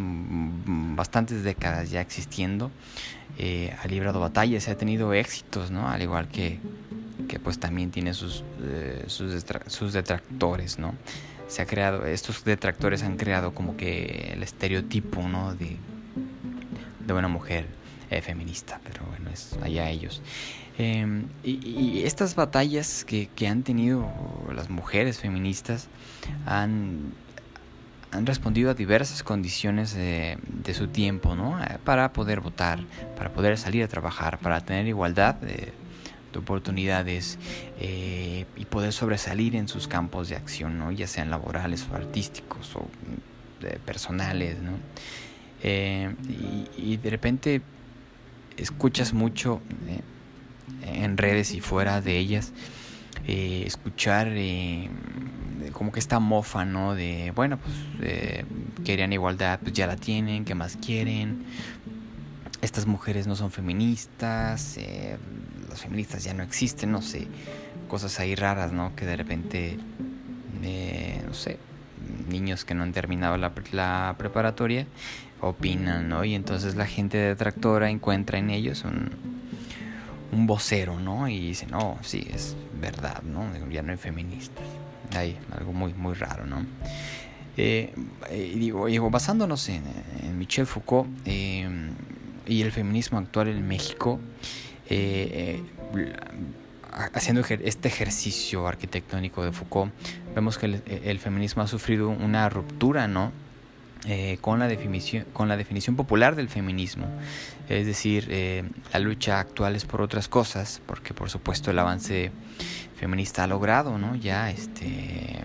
bastantes 0.97 1.45
décadas 1.45 1.91
ya 1.91 2.01
existiendo 2.01 2.71
eh, 3.39 3.77
ha 3.83 3.87
librado 3.87 4.21
batallas 4.21 4.69
ha 4.69 4.77
tenido 4.77 5.13
éxitos 5.13 5.71
no 5.71 5.89
al 5.89 6.01
igual 6.01 6.29
que 6.29 6.59
que 7.29 7.39
pues 7.39 7.59
también 7.59 7.91
tiene 7.91 8.15
sus 8.15 8.45
eh, 8.63 9.05
sus, 9.09 9.93
detractores 9.93 10.79
no 10.79 10.95
se 11.53 11.61
ha 11.61 11.67
creado, 11.67 12.07
estos 12.07 12.45
detractores 12.45 13.03
han 13.03 13.19
creado 13.19 13.53
como 13.53 13.77
que 13.77 14.31
el 14.33 14.43
estereotipo, 14.43 15.29
¿no? 15.29 15.55
De, 15.55 15.77
de 17.07 17.13
una 17.13 17.29
mujer 17.29 17.67
eh, 18.13 18.23
feminista, 18.23 18.81
pero 18.85 19.05
bueno, 19.07 19.31
es 19.31 19.57
allá 19.63 19.91
ellos. 19.91 20.23
Em, 20.79 21.27
y, 21.45 22.03
estas 22.05 22.35
batallas 22.35 23.05
que, 23.05 23.29
que, 23.35 23.47
han 23.47 23.63
tenido 23.63 24.09
las 24.55 24.71
mujeres 24.71 25.19
feministas 25.19 25.89
han, 26.47 27.13
han 28.11 28.27
respondido 28.27 28.71
a 28.71 28.75
diversas 28.75 29.23
condiciones 29.23 29.95
de, 29.95 30.39
su 30.73 30.89
tiempo, 30.89 31.35
¿no? 31.35 31.63
Eh, 31.63 31.79
para 31.85 32.13
poder 32.13 32.41
votar, 32.41 32.81
para 33.17 33.33
poder 33.33 33.59
salir 33.59 33.83
a 33.85 33.89
trabajar, 33.89 34.39
para 34.39 34.61
tener 34.61 34.87
igualdad 34.87 35.35
de, 35.35 35.73
de 36.33 36.39
oportunidades 36.39 37.39
eh, 37.79 38.47
y 38.57 38.65
poder 38.65 38.93
sobresalir 38.93 39.55
en 39.55 39.69
sus 39.69 39.87
campos 39.87 40.29
de 40.29 40.37
acción, 40.37 40.79
¿no? 40.79 40.91
ya 40.91 41.07
sean 41.07 41.31
laborales 41.31 41.87
o 41.91 41.95
artísticos 41.95 42.75
o 42.75 42.89
personales. 43.85 44.57
¿no? 44.61 44.73
Y, 45.63 46.97
de 46.97 47.11
repente 47.11 47.63
escuchas 48.57 49.13
mucho 49.13 49.61
eh, 49.89 50.01
en 50.85 51.17
redes 51.17 51.53
y 51.55 51.61
fuera 51.61 52.01
de 52.01 52.19
ellas, 52.19 52.53
escuchar 53.27 54.33
como 55.73 55.93
que 55.93 56.01
esta 56.01 56.19
mofa, 56.19 56.65
¿no? 56.65 56.95
De, 56.95 57.33
bueno, 57.35 57.59
pues 57.59 58.45
querían 58.85 59.13
igualdad, 59.13 59.61
pues 59.61 59.75
ya 59.75 59.87
la 59.87 59.97
tienen, 59.97 60.45
¿qué 60.45 60.55
más 60.55 60.77
quieren? 60.77 61.45
Estas 62.63 62.87
mujeres 62.87 63.27
no 63.27 63.37
son 63.37 63.53
feministas, 63.53 64.79
las 65.69 65.81
feministas 65.81 66.25
ya 66.25 66.35
no 66.35 66.43
existen, 66.43 66.93
no 66.93 67.01
sé, 67.01 67.29
cosas 67.89 68.21
ahí 68.21 68.35
raras, 68.35 68.73
¿no? 68.73 68.95
Que 68.95 69.07
de 69.07 69.17
repente, 69.17 69.79
eh, 70.63 71.23
no 71.27 71.35
sé, 71.35 71.59
niños 72.29 72.65
que 72.65 72.75
no 72.75 72.83
han 72.83 72.93
terminado 72.93 73.37
la, 73.37 73.53
la, 73.73 74.15
preparatoria 74.19 74.87
opinan, 75.43 76.09
¿no? 76.09 76.25
Y 76.25 76.35
entonces 76.35 76.75
la 76.77 76.87
gente 76.87 77.19
detractora 77.19 77.91
encuentra 77.91 78.39
en 78.39 78.51
ellos 78.51 78.85
un, 78.85 79.11
un 80.33 80.47
vocero, 80.47 80.99
¿no? 80.99 81.29
Y 81.29 81.39
dice, 81.39 81.67
no, 81.67 81.99
sí, 82.03 82.27
es 82.33 82.57
verdad, 82.81 83.23
¿no? 83.23 83.45
Ya 83.71 83.83
no 83.83 83.93
hay 83.93 83.99
feministas. 83.99 84.65
Hay 85.15 85.37
algo 85.57 85.73
muy, 85.73 85.93
muy 85.93 86.15
raro, 86.15 86.47
¿no? 86.47 86.65
Eh, 87.57 87.93
digo, 88.55 88.87
digo, 88.87 89.11
basándonos 89.11 89.69
en, 89.69 89.83
Michel 90.39 90.67
Foucault 90.67 91.09
eh, 91.27 91.69
y 92.47 92.63
el 92.63 92.73
feminismo 92.73 93.19
actual 93.19 93.49
en 93.49 93.67
México, 93.69 94.19
eh, 94.89 95.63
haciendo 97.13 97.43
este 97.43 97.89
ejercicio 97.89 98.67
arquitectónico 98.67 99.45
de 99.45 99.53
Foucault, 99.53 99.93
vemos 100.35 100.57
que 100.57 100.81
el, 101.05 101.19
feminismo 101.19 101.63
ha 101.63 101.67
sufrido 101.67 102.09
una 102.09 102.49
ruptura, 102.49 103.07
¿no? 103.07 103.33
Eh, 104.07 104.39
con, 104.41 104.59
la 104.59 104.67
definición, 104.67 105.27
con 105.33 105.49
la 105.49 105.57
definición 105.57 105.95
popular 105.95 106.35
del 106.35 106.49
feminismo. 106.49 107.07
Es 107.69 107.87
decir, 107.87 108.27
eh, 108.31 108.65
la 108.93 108.99
lucha 108.99 109.39
actual 109.39 109.77
es 109.77 109.85
por 109.85 110.03
otras 110.03 110.27
cosas, 110.27 110.83
porque 110.87 111.15
por 111.15 111.31
supuesto 111.31 111.71
el 111.71 111.79
avance 111.79 112.33
feminista 112.97 113.45
ha 113.45 113.47
logrado 113.47 113.99
¿no? 113.99 114.17
ya 114.17 114.51
este, 114.51 115.39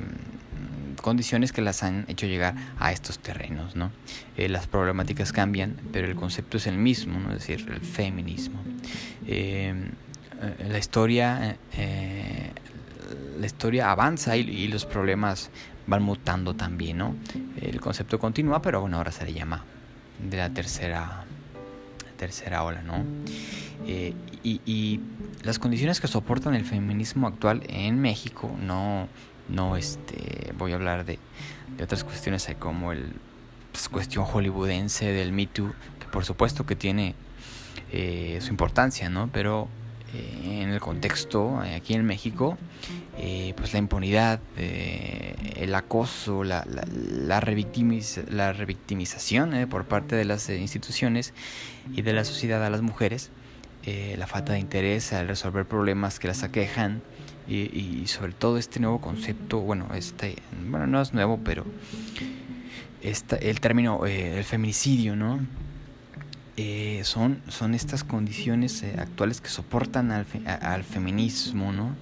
condiciones 1.04 1.52
que 1.52 1.62
las 1.62 1.84
han 1.84 2.06
hecho 2.08 2.26
llegar 2.26 2.56
a 2.80 2.92
estos 2.92 3.20
terrenos. 3.20 3.76
¿no? 3.76 3.92
las 4.38 4.66
problemáticas 4.66 5.32
cambian, 5.32 5.78
pero 5.94 6.08
el 6.08 6.16
concepto 6.16 6.58
es 6.58 6.66
el 6.66 6.80
mismo, 6.80 7.20
es 7.32 7.48
decir, 7.48 7.64
el 7.72 7.82
feminismo. 7.82 8.60
Eh, 9.28 9.92
la 10.68 10.78
historia 10.78 11.58
eh, 11.76 12.52
la 13.40 13.46
historia 13.46 13.92
avanza 13.92 14.36
y, 14.36 14.68
los 14.68 14.86
problemas 14.86 15.50
van 15.88 16.04
mutando 16.04 16.54
también, 16.54 16.98
¿no? 16.98 17.16
El 17.60 17.82
concepto 17.82 18.20
continúa, 18.20 18.62
pero 18.62 18.82
bueno, 18.82 18.98
ahora 18.98 19.12
se 19.12 19.26
le 19.26 19.34
llama 19.34 19.64
de 20.20 20.38
la 20.38 20.50
tercera 20.50 21.26
tercera 22.18 22.64
ola, 22.64 22.82
¿no? 22.82 23.06
Eh, 23.86 24.14
y, 24.44 25.00
las 25.44 25.60
condiciones 25.60 26.02
que 26.02 26.08
soportan 26.08 26.56
el 26.56 26.66
feminismo 26.66 27.28
actual 27.28 27.64
en 27.68 28.02
México, 28.02 28.54
no, 28.62 29.08
no, 29.48 29.78
este, 29.78 30.52
voy 30.58 30.74
a 30.74 30.76
hablar 30.76 31.06
de, 31.06 31.20
otras 31.82 32.04
cuestiones 32.04 32.50
como 32.60 32.92
el 32.92 33.14
pues, 33.72 33.88
cuestión 33.88 34.26
hollywoodense 34.26 35.06
del 35.06 35.32
Me 35.32 35.48
Too, 35.48 35.74
que 36.00 36.08
por 36.08 36.26
supuesto 36.26 36.66
que 36.66 36.76
tiene 36.76 37.16
eh, 37.94 38.40
su 38.42 38.50
importancia, 38.50 39.10
¿no? 39.10 39.30
Pero 39.32 39.70
eh, 40.14 40.62
en 40.62 40.70
el 40.70 40.80
contexto, 40.80 41.64
eh, 41.64 41.76
aquí 41.76 41.94
en 41.94 42.06
México, 42.06 42.58
pues 43.56 43.74
la 43.74 43.80
impunidad, 43.80 44.40
el 44.56 45.74
acoso, 45.74 46.44
la, 46.44 46.64
la, 46.70 46.84
la, 46.92 47.40
la 48.30 48.54
revictimización 48.54 49.68
por 49.70 49.86
parte 49.86 50.16
de 50.16 50.24
las 50.24 50.50
instituciones 50.50 51.34
y 51.92 52.04
de 52.04 52.14
la 52.14 52.24
sociedad 52.24 52.64
a 52.64 52.70
las 52.70 52.84
mujeres, 52.84 53.32
la 54.18 54.28
falta 54.28 54.54
de 54.54 54.60
interés 54.60 55.14
al 55.14 55.28
resolver 55.28 55.66
problemas 55.66 56.20
que 56.20 56.28
las 56.28 56.44
aquejan, 56.44 57.02
y, 57.50 58.04
sobre 58.08 58.34
todo 58.34 58.58
este 58.58 58.80
nuevo 58.80 59.00
concepto, 59.00 59.60
bueno, 59.60 59.88
este, 59.96 60.36
bueno, 60.70 60.86
no 60.86 61.02
es 61.02 61.14
nuevo, 61.14 61.40
pero 61.44 61.66
esta, 63.02 63.38
el 63.38 63.60
término, 63.60 64.06
eh, 64.06 64.38
el 64.38 64.44
feminicidio, 64.44 65.16
¿no? 65.16 65.40
Eh, 66.60 67.02
son, 67.04 67.44
son 67.50 67.76
estas 67.76 68.04
condiciones 68.04 68.82
eh, 68.82 68.96
actuales 68.98 69.42
que 69.42 69.50
soportan 69.50 70.12
al, 70.12 70.26
al, 70.48 70.84
feminismo, 70.84 71.72
¿no? 71.72 71.96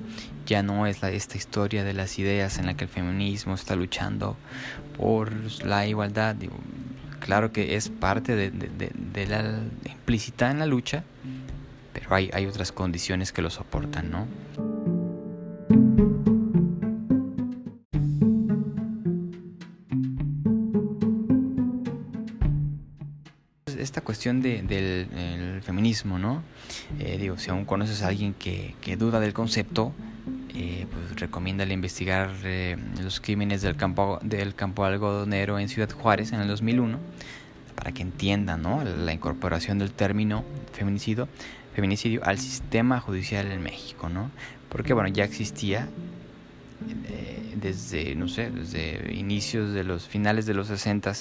Ya 0.46 0.64
no 0.64 0.88
es 0.88 1.02
la, 1.02 1.12
esta 1.12 1.36
historia 1.36 1.84
de 1.84 1.94
las 1.94 2.18
ideas 2.20 2.58
en 2.58 2.68
la 2.68 2.74
que 2.76 2.86
el 2.86 2.90
feminismo 2.90 3.54
está 3.54 3.76
luchando 3.76 4.38
por 4.98 5.34
la 5.66 5.86
igualdad. 5.88 6.38
Claro 7.20 7.52
que 7.52 7.76
es 7.76 7.90
parte 7.90 8.38
de, 8.38 8.50
de, 8.50 8.92
de, 8.94 9.28
la 9.28 9.60
implícita 9.92 10.50
en 10.50 10.60
la 10.60 10.68
lucha, 10.68 11.04
pero 11.92 12.16
hay, 12.16 12.30
hay 12.34 12.46
otras 12.46 12.72
condiciones 12.72 13.34
que 13.34 13.42
lo 13.42 13.50
soportan, 13.50 14.10
¿no? 14.10 14.26
Esta 23.96 24.04
cuestión 24.04 24.42
de, 24.42 24.62
del 24.62 25.62
feminismo, 25.62 26.20
¿no? 26.20 26.44
Eh, 27.00 27.18
digo, 27.18 27.38
si 27.38 27.50
aún 27.50 27.64
conoces 27.64 28.02
a 28.02 28.10
alguien 28.10 28.34
que, 28.34 28.76
que 28.82 28.98
duda 28.98 29.22
del 29.22 29.32
concepto, 29.32 29.94
eh, 30.54 30.86
pues 30.92 31.18
recomiéndale 31.18 31.74
investigar 31.74 32.30
eh, 32.44 32.76
los 33.02 33.22
crímenes 33.22 33.62
del 33.62 33.78
campo, 33.78 34.20
del 34.22 34.54
campo 34.54 34.84
algodonero 34.84 35.60
en 35.60 35.70
Ciudad 35.70 35.90
Juárez 35.90 36.34
en 36.34 36.42
el 36.42 36.50
2001 36.50 37.00
para 37.74 37.94
que 37.94 38.02
entienda 38.02 38.58
¿no? 38.58 38.84
la 38.84 39.14
incorporación 39.14 39.80
del 39.80 39.94
término 39.94 40.44
feminicidio, 40.74 41.30
feminicidio 41.74 42.20
al 42.26 42.38
sistema 42.38 43.00
judicial 43.00 43.50
en 43.50 43.64
México, 43.64 44.10
¿no? 44.10 44.30
Porque 44.68 44.92
bueno, 44.92 45.08
ya 45.08 45.24
existía 45.24 45.88
eh, 47.08 47.56
desde, 47.56 48.14
no 48.16 48.28
sé, 48.28 48.52
desde 48.52 49.14
inicios 49.14 49.74
de 49.74 49.86
los 49.86 50.06
finales 50.06 50.46
de 50.46 50.54
los 50.54 50.68
60 50.68 51.14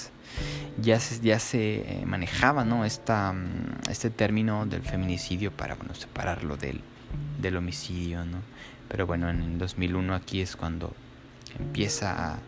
ya 0.81 0.99
se, 0.99 1.19
ya 1.21 1.39
se 1.39 1.75
eh, 1.75 2.05
manejaba 2.05 2.65
¿no? 2.65 2.85
Esta, 2.85 3.33
mm, 3.33 3.89
este 3.89 4.09
término 4.09 4.65
del 4.65 4.81
feminicidio 4.81 5.51
para 5.51 5.75
bueno, 5.75 5.95
separarlo 5.95 6.57
del, 6.57 6.81
del 7.41 7.57
homicidio. 7.57 8.25
¿no? 8.25 8.39
Pero 8.89 9.07
bueno, 9.07 9.29
en 9.29 9.41
el 9.41 9.57
2001 9.57 10.13
aquí 10.15 10.41
es 10.41 10.55
cuando 10.55 10.93
empieza 11.59 12.39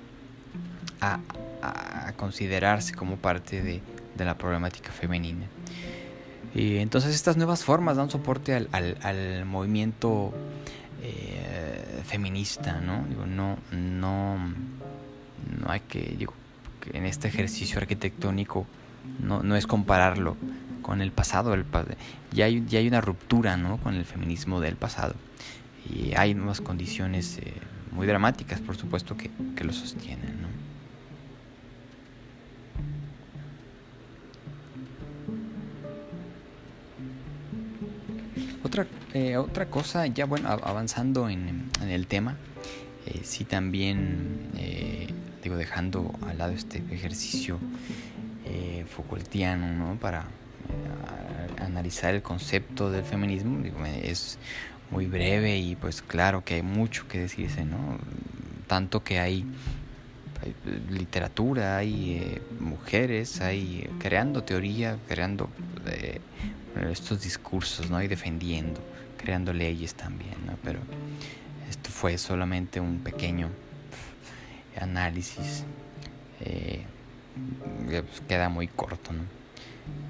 a, 1.01 1.19
a, 1.62 2.13
considerarse 2.15 2.93
como 2.93 3.17
parte 3.17 3.62
de, 3.62 3.81
de, 4.15 4.25
la 4.25 4.38
problemática 4.38 4.91
femenina. 4.91 5.46
Y 6.55 6.77
entonces 6.77 7.13
estas 7.13 7.38
nuevas 7.38 7.63
formas 7.63 7.98
dan 7.98 8.10
soporte 8.10 8.55
al, 8.55 8.67
al, 8.72 8.98
al 9.03 9.46
movimiento 9.46 10.34
eh, 11.03 12.01
feminista, 12.05 12.81
¿no? 12.81 13.05
No, 13.27 13.57
no, 13.72 14.38
no 15.62 15.71
hay 15.71 15.82
que 15.82 16.15
en 16.93 17.06
este 17.06 17.28
ejercicio 17.28 17.80
arquitectónico 17.80 18.65
no, 19.21 19.43
no 19.43 19.56
es 19.56 19.67
compararlo 19.67 20.38
con 20.82 21.02
el 21.02 21.12
pasado, 21.12 21.54
el, 21.54 21.65
ya, 22.32 22.45
hay, 22.45 22.63
ya 22.67 22.80
hay 22.80 22.88
una 22.88 23.02
ruptura, 23.02 23.58
¿no? 23.58 23.78
Con 23.78 23.95
el 23.95 24.06
feminismo 24.06 24.60
del 24.62 24.76
pasado 24.76 25.15
y 25.89 26.13
hay 26.15 26.34
nuevas 26.34 26.62
condiciones 26.62 27.39
eh, 27.39 27.54
muy 27.91 28.08
dramáticas, 28.08 28.60
por 28.60 28.78
supuesto, 28.78 29.15
que, 29.17 29.30
que 29.56 29.63
lo 29.63 29.73
sostienen. 29.73 30.47
Otra, 38.63 38.86
eh, 39.13 39.38
otra 39.38 39.67
cosa, 39.67 40.08
ya 40.08 40.26
bueno, 40.26 40.50
avanzando 40.50 41.30
en, 41.30 41.69
en 41.82 41.89
el 41.89 42.06
tema, 42.06 42.36
eh, 43.06 43.21
sí 43.23 43.45
también, 43.45 44.50
eh, 44.58 45.08
dejando 45.55 46.13
al 46.27 46.39
lado 46.39 46.53
este 46.53 46.83
ejercicio 46.91 47.60
eh, 48.45 48.86
Foucaultiano, 48.89 49.71
¿no? 49.73 49.99
Para 49.99 50.21
eh, 50.21 51.62
analizar 51.62 52.13
el 52.13 52.21
concepto 52.21 52.91
del 52.91 53.03
feminismo, 53.03 53.63
es 54.03 54.38
muy 54.91 55.05
breve 55.05 55.57
y 55.57 55.75
pues 55.75 56.01
claro 56.01 56.43
que 56.43 56.55
hay 56.55 56.62
mucho 56.62 57.07
que 57.07 57.19
decirse, 57.19 57.65
¿no? 57.65 57.97
Tanto 58.67 59.03
que 59.03 59.19
hay, 59.19 59.45
hay 60.41 60.55
literatura, 60.89 61.77
hay 61.77 62.13
eh, 62.13 62.41
mujeres, 62.60 63.41
hay 63.41 63.89
creando 63.99 64.43
teoría, 64.43 64.97
creando 65.07 65.49
eh, 65.86 66.19
estos 66.91 67.21
discursos, 67.21 67.89
¿no? 67.89 68.01
Y 68.01 68.07
defendiendo, 68.07 68.79
creando 69.17 69.53
leyes 69.53 69.93
también, 69.93 70.36
¿no? 70.45 70.53
Pero 70.63 70.79
esto 71.69 71.89
fue 71.89 72.17
solamente 72.17 72.79
un 72.79 72.99
pequeño 72.99 73.49
análisis. 74.80 75.63
Eh, 76.42 76.84
pues 77.86 78.22
queda 78.28 78.50
muy 78.50 78.68
corto, 78.68 79.13
¿no? 79.13 79.24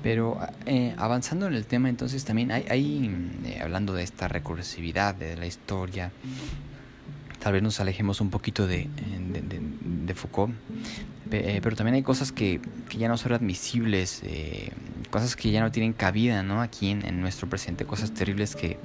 Pero 0.01 0.39
eh, 0.65 0.93
avanzando 0.97 1.47
en 1.47 1.53
el 1.53 1.65
tema, 1.65 1.89
entonces 1.89 2.23
también 2.25 2.51
hay, 2.51 3.11
eh, 3.45 3.59
hablando 3.61 3.93
de 3.93 4.03
esta 4.03 4.27
recursividad 4.27 5.13
de 5.15 5.35
la 5.35 5.45
historia, 5.45 6.11
tal 7.39 7.53
vez 7.53 7.61
nos 7.61 7.79
alejemos 7.79 8.21
un 8.21 8.29
poquito 8.29 8.65
de, 8.67 8.87
Foucault, 10.15 10.53
pero 11.29 11.75
también 11.75 11.95
hay 11.95 12.03
cosas 12.03 12.31
que, 12.31 12.59
ya 12.97 13.07
no 13.07 13.17
son 13.17 13.33
admisibles, 13.33 14.23
cosas 15.11 15.35
que 15.35 15.51
ya 15.51 15.61
no 15.61 15.71
tienen 15.71 15.93
cabida 15.93 16.41
¿no? 16.41 16.61
aquí 16.61 16.89
en, 16.89 17.21
nuestro 17.21 17.47
presente, 17.47 17.85
cosas 17.85 18.13
terribles 18.13 18.55
que, 18.55 18.77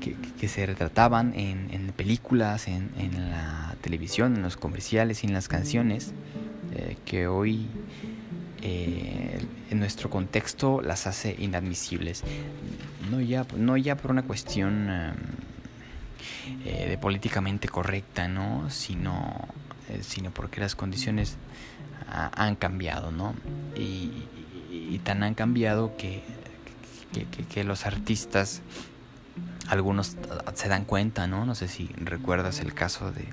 que, 0.00 0.48
se 0.48 0.66
retrataban 0.66 1.32
en, 1.34 1.92
películas, 1.96 2.66
en, 2.66 2.90
la 3.30 3.76
televisión, 3.80 4.36
en 4.36 4.42
los 4.42 4.56
comerciales 4.56 5.22
y 5.22 5.26
en 5.26 5.34
las 5.34 5.48
canciones, 5.48 6.12
eh, 6.74 6.96
que 7.04 7.28
hoy 7.28 7.66
eh, 8.62 9.38
en 9.70 9.78
nuestro 9.78 10.10
contexto 10.10 10.80
las 10.80 11.06
hace 11.06 11.36
inadmisibles. 11.38 12.24
No 13.10 13.20
ya, 13.20 13.46
no 13.56 13.76
ya 13.76 13.96
por 13.96 14.10
una 14.10 14.22
cuestión 14.22 14.88
eh, 16.64 16.86
de 16.88 16.98
políticamente 16.98 17.68
correcta, 17.68 18.28
¿no? 18.28 18.70
Sino, 18.70 19.48
sino 20.00 20.30
porque 20.30 20.60
las 20.60 20.74
condiciones 20.74 21.36
ha, 22.08 22.30
han 22.34 22.56
cambiado, 22.56 23.12
¿no? 23.12 23.34
Y, 23.76 24.26
tan 25.04 25.22
han 25.22 25.34
cambiado 25.34 25.96
que, 25.96 26.22
que 27.48 27.64
los 27.64 27.86
artistas, 27.86 28.60
algunos 29.68 30.16
se 30.54 30.68
dan 30.68 30.84
cuenta, 30.84 31.26
¿no? 31.26 31.46
No 31.46 31.54
sé 31.54 31.68
si 31.68 31.88
recuerdas 31.96 32.60
el 32.60 32.74
caso 32.74 33.12
de, 33.12 33.26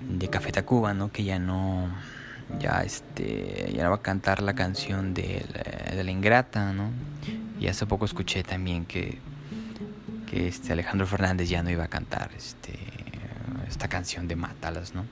de 0.00 0.28
Café 0.28 0.52
Tacuba, 0.52 0.94
¿no? 0.94 1.12
Que 1.12 1.24
ya 1.24 1.38
no 1.38 1.88
ya 2.58 2.82
este 2.82 3.72
ya 3.74 3.84
no 3.84 3.90
va 3.90 3.96
a 3.96 4.02
cantar 4.02 4.42
la 4.42 4.54
canción 4.54 5.14
de 5.14 5.44
la, 5.52 5.94
de 5.96 6.04
la 6.04 6.10
ingrata, 6.10 6.72
¿no? 6.72 6.90
Y 7.60 7.68
hace 7.68 7.86
poco 7.86 8.04
escuché 8.04 8.42
también 8.42 8.86
que 8.86 9.18
que 10.26 10.48
este 10.48 10.72
Alejandro 10.72 11.06
Fernández 11.06 11.48
ya 11.48 11.62
no 11.62 11.70
iba 11.70 11.84
a 11.84 11.88
cantar 11.88 12.30
este 12.36 12.78
esta 13.68 13.88
canción 13.88 14.26
de 14.26 14.36
Mátalas, 14.36 14.94
¿no? 14.94 15.04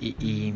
Y, 0.00 0.16
y 0.18 0.54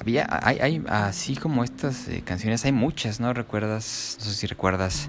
había 0.00 0.26
hay, 0.42 0.58
hay, 0.58 0.84
así 0.88 1.36
como 1.36 1.62
estas 1.64 2.08
eh, 2.08 2.22
canciones 2.24 2.64
hay 2.64 2.72
muchas, 2.72 3.20
¿no? 3.20 3.32
Recuerdas, 3.32 4.16
no 4.20 4.24
sé 4.26 4.34
si 4.34 4.46
recuerdas 4.46 5.08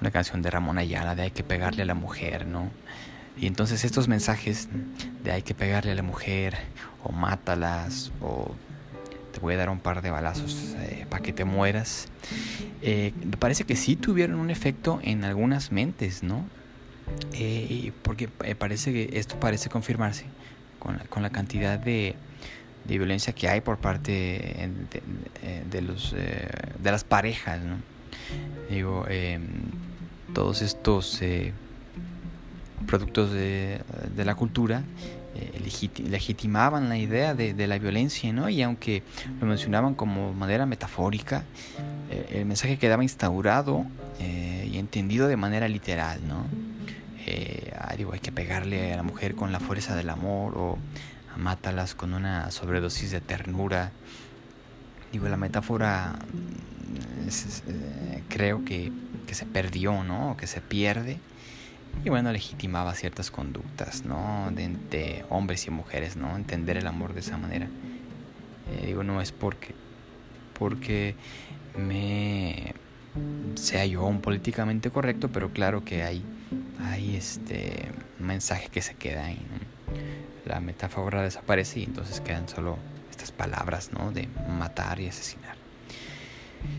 una 0.00 0.10
canción 0.10 0.42
de 0.42 0.50
Ramón 0.50 0.78
Ayala 0.78 1.14
de 1.14 1.22
hay 1.22 1.30
que 1.30 1.42
pegarle 1.42 1.82
a 1.82 1.86
la 1.86 1.94
mujer, 1.94 2.46
¿no? 2.46 2.70
Y 3.36 3.46
entonces 3.46 3.84
estos 3.84 4.06
mensajes 4.08 4.68
de 5.22 5.32
hay 5.32 5.42
que 5.42 5.54
pegarle 5.54 5.92
a 5.92 5.94
la 5.94 6.02
mujer 6.02 6.56
o 7.02 7.10
mátalas 7.12 8.12
o 8.20 8.54
te 9.32 9.40
voy 9.40 9.54
a 9.54 9.56
dar 9.56 9.70
un 9.70 9.80
par 9.80 10.00
de 10.02 10.10
balazos 10.10 10.76
eh, 10.78 11.06
para 11.10 11.22
que 11.22 11.32
te 11.32 11.44
mueras. 11.44 12.06
Eh, 12.82 13.12
parece 13.38 13.64
que 13.64 13.74
sí 13.74 13.96
tuvieron 13.96 14.38
un 14.38 14.50
efecto 14.50 15.00
en 15.02 15.24
algunas 15.24 15.72
mentes, 15.72 16.22
¿no? 16.22 16.48
Eh, 17.32 17.92
porque 18.02 18.28
parece 18.28 18.92
que 18.92 19.18
esto 19.18 19.38
parece 19.40 19.68
confirmarse 19.68 20.24
con 20.78 21.22
la, 21.22 21.30
cantidad 21.30 21.78
de, 21.78 22.14
violencia 22.86 23.32
que 23.32 23.48
hay 23.48 23.62
por 23.62 23.78
parte 23.78 24.70
de, 25.70 25.82
los, 25.82 26.14
las 26.82 27.04
parejas, 27.04 27.62
¿no? 27.62 27.93
Digo, 28.70 29.06
em, 29.08 29.42
todos 30.32 30.62
estos 30.62 31.20
productos 32.86 33.32
de, 33.32 33.80
de 34.14 34.24
la 34.24 34.34
cultura 34.34 34.82
eh, 35.36 35.60
legitimaban 36.08 36.88
la 36.88 36.96
idea 36.96 37.34
de, 37.34 37.66
la 37.66 37.76
violencia, 37.78 38.32
¿no? 38.32 38.48
Y 38.48 38.62
aunque 38.62 39.02
lo 39.40 39.48
mencionaban 39.48 39.94
como 39.94 40.32
manera 40.32 40.64
metafórica, 40.64 41.42
eh, 42.08 42.36
el 42.38 42.46
mensaje 42.46 42.76
quedaba 42.76 43.02
instaurado 43.02 43.84
eh, 44.20 44.68
y 44.70 44.78
entendido 44.78 45.26
de 45.26 45.36
manera 45.36 45.66
literal, 45.66 46.20
¿no? 46.28 46.44
Ah, 47.76 47.94
digo, 47.96 48.12
hay 48.12 48.20
que 48.20 48.30
pegarle 48.30 48.92
a 48.92 48.96
la 48.96 49.02
mujer 49.02 49.34
con 49.34 49.50
la 49.50 49.58
fuerza 49.58 49.96
del 49.96 50.10
amor 50.10 50.56
o 50.56 50.78
mátalas 51.36 51.94
con 51.94 52.14
una 52.14 52.50
sobredosis 52.52 53.10
de 53.10 53.20
ternura. 53.20 53.90
Digo, 55.10 55.28
la 55.28 55.36
metáfora 55.36 56.16
creo 58.28 58.64
que, 58.64 58.92
que 59.26 59.34
se 59.34 59.46
perdió, 59.46 60.04
¿no? 60.04 60.36
Que 60.36 60.46
se 60.46 60.60
pierde 60.60 61.18
y 62.02 62.08
bueno, 62.10 62.32
legitimaba 62.32 62.94
ciertas 62.94 63.30
conductas, 63.30 64.04
¿no? 64.04 64.50
De, 64.50 65.24
hombres 65.30 65.66
y 65.66 65.70
mujeres, 65.70 66.16
¿no? 66.16 66.34
Entender 66.36 66.76
el 66.76 66.86
amor 66.86 67.14
de 67.14 67.20
esa 67.20 67.38
manera. 67.38 67.68
Eh, 68.70 68.86
digo, 68.86 69.04
no 69.04 69.20
es 69.20 69.32
porque, 69.32 69.74
porque 70.58 71.14
me 71.76 72.74
sea 73.54 73.86
yo 73.86 74.04
un 74.04 74.20
políticamente 74.20 74.90
correcto, 74.90 75.30
pero 75.30 75.50
claro 75.50 75.84
que 75.84 76.02
hay, 76.02 76.22
hay 76.80 77.16
este 77.16 77.90
mensaje 78.18 78.68
que 78.68 78.82
se 78.82 78.94
queda 78.94 79.26
ahí, 79.26 79.40
La 80.44 80.60
metáfora 80.60 81.22
desaparece 81.22 81.80
y 81.80 81.84
entonces 81.84 82.20
quedan 82.20 82.48
solo 82.48 82.76
estas 83.10 83.30
palabras, 83.32 83.90
¿no? 83.92 84.10
De 84.10 84.28
matar 84.48 85.00
y 85.00 85.08
asesinar. 85.08 85.63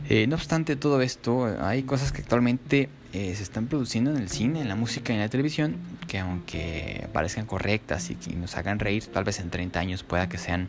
Eh, 0.08 0.28
no 0.28 0.36
obstante 0.36 0.76
todo 0.76 1.02
esto, 1.02 1.46
hay 1.62 1.84
cosas 1.84 2.12
que 2.12 2.22
actualmente 2.22 2.90
eh, 3.16 3.34
se 3.34 3.44
están 3.44 3.68
produciendo 3.68 4.12
en 4.12 4.18
el 4.18 4.30
cine, 4.30 4.62
en 4.62 4.68
la 4.68 4.76
música 4.76 5.14
y 5.14 5.16
en 5.16 5.22
la 5.22 5.30
televisión, 5.30 5.78
que 6.08 6.20
aunque 6.20 7.08
parezcan 7.12 7.46
correctas 7.46 8.10
y 8.12 8.16
que 8.16 8.36
nos 8.36 8.56
hagan 8.56 8.78
reír, 8.78 9.06
tal 9.08 9.24
vez 9.24 9.40
en 9.40 9.50
30 9.50 9.80
años 9.80 10.04
pueda 10.04 10.30
que 10.30 10.38
sean 10.38 10.68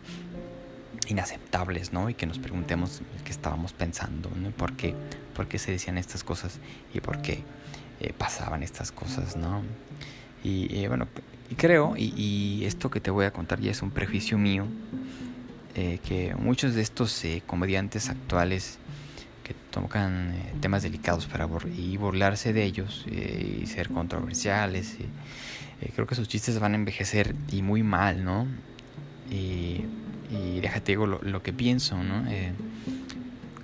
inaceptables, 1.09 1.93
¿no? 1.93 2.09
Y 2.09 2.15
que 2.15 2.25
nos 2.25 2.39
preguntemos 2.39 3.03
qué 3.25 3.31
estábamos 3.33 3.73
pensando, 3.73 4.31
¿no? 4.41 4.53
¿Por 4.53 4.75
qué, 4.75 4.95
por 5.35 5.49
qué 5.49 5.59
se 5.59 5.73
decían 5.73 5.99
estas 5.99 6.25
cosas 6.25 6.61
y 6.95 7.01
por 7.01 7.21
qué 7.21 7.43
eh, 8.01 8.13
pasaban 8.17 8.63
estas 8.63 8.93
cosas, 8.93 9.37
¿no? 9.37 9.63
Y 10.45 10.73
eh, 10.79 10.89
bueno, 10.89 11.09
y 11.51 11.57
creo, 11.57 11.95
y, 11.97 12.65
esto 12.65 12.91
que 12.91 13.01
te 13.01 13.11
voy 13.11 13.27
a 13.27 13.33
contar 13.33 13.61
ya 13.61 13.73
es 13.73 13.83
un 13.83 13.91
prejuicio 13.91 14.39
mío, 14.39 14.67
que 15.75 16.35
muchos 16.39 16.75
de 16.75 16.81
estos 16.81 17.23
comediantes 17.47 18.09
actuales 18.09 18.79
que 19.47 19.55
tocan 19.71 20.35
eh, 20.35 20.55
temas 20.61 20.83
delicados 20.83 21.27
para 21.27 21.49
y 21.77 21.97
burlarse 21.97 22.53
de 22.53 22.65
ellos 22.65 23.05
eh, 23.09 23.61
y 23.63 23.67
ser 23.67 23.91
controversiales. 23.91 24.97
Eh, 25.81 25.93
creo 25.95 26.09
que 26.09 26.17
sus 26.17 26.27
chistes 26.27 26.59
van 26.59 26.73
a 26.73 26.75
envejecer 26.75 27.37
y 27.53 27.63
muy 27.63 27.85
mal, 27.85 28.25
¿no? 28.25 28.49
Y, 29.31 29.85
déjate 30.61 30.93
digo 30.93 31.07
lo, 31.07 31.43
que 31.43 31.53
pienso, 31.53 32.03
¿no? 32.03 32.25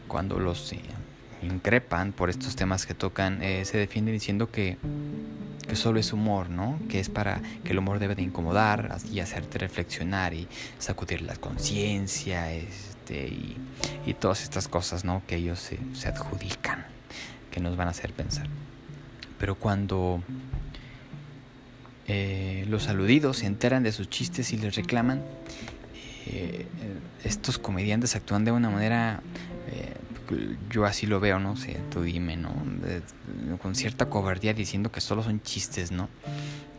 cuando 0.06 0.38
los 0.38 0.72
increpan 1.42 2.12
por 2.12 2.30
estos 2.30 2.54
temas 2.54 2.86
que 2.86 2.94
tocan, 2.94 3.40
se 3.40 3.78
defienden 3.78 4.14
diciendo 4.14 4.50
que, 4.50 4.78
que 5.66 5.74
solo 5.74 5.98
es 5.98 6.12
humor, 6.12 6.50
¿no? 6.50 6.78
Que 6.88 7.00
es 7.00 7.08
para 7.08 7.40
que 7.64 7.72
el 7.72 7.78
humor 7.78 7.98
debe 7.98 8.14
de 8.14 8.22
incomodar 8.22 8.96
y 9.10 9.18
hacerte 9.18 9.58
reflexionar 9.58 10.34
y 10.34 10.46
sacudir 10.78 11.22
la 11.22 11.34
conciencia, 11.34 12.52
este, 13.12 13.28
y, 14.06 14.14
todas 14.14 14.42
estas 14.42 14.68
cosas 14.68 15.04
¿no? 15.04 15.22
que 15.26 15.36
ellos 15.36 15.70
se, 15.94 16.08
adjudican, 16.08 16.84
que 17.50 17.60
nos 17.60 17.76
van 17.76 17.88
a 17.88 17.90
hacer 17.90 18.12
pensar. 18.12 18.46
Pero 19.38 19.56
cuando 19.56 20.22
eh, 22.06 22.64
los 22.68 22.88
aludidos 22.88 23.38
se 23.38 23.46
enteran 23.46 23.82
de 23.82 23.90
sus 23.90 24.08
chistes 24.08 24.52
y 24.52 24.58
les 24.58 24.76
reclaman, 24.76 25.22
eh, 26.26 26.66
estos 27.24 27.58
comediantes 27.58 28.14
actúan 28.14 28.44
de 28.44 28.52
una 28.52 28.70
manera, 28.70 29.22
eh, 29.68 29.94
yo 30.70 30.84
así 30.84 31.06
lo 31.06 31.18
veo, 31.18 31.38
no 31.38 31.54
tú 31.90 32.02
dime, 32.02 32.36
¿no? 32.36 32.54
con 33.60 33.74
cierta 33.74 34.06
cobardía 34.06 34.54
diciendo 34.54 34.92
que 34.92 35.00
solo 35.00 35.22
son 35.22 35.42
chistes, 35.42 35.90
¿no? 35.90 36.08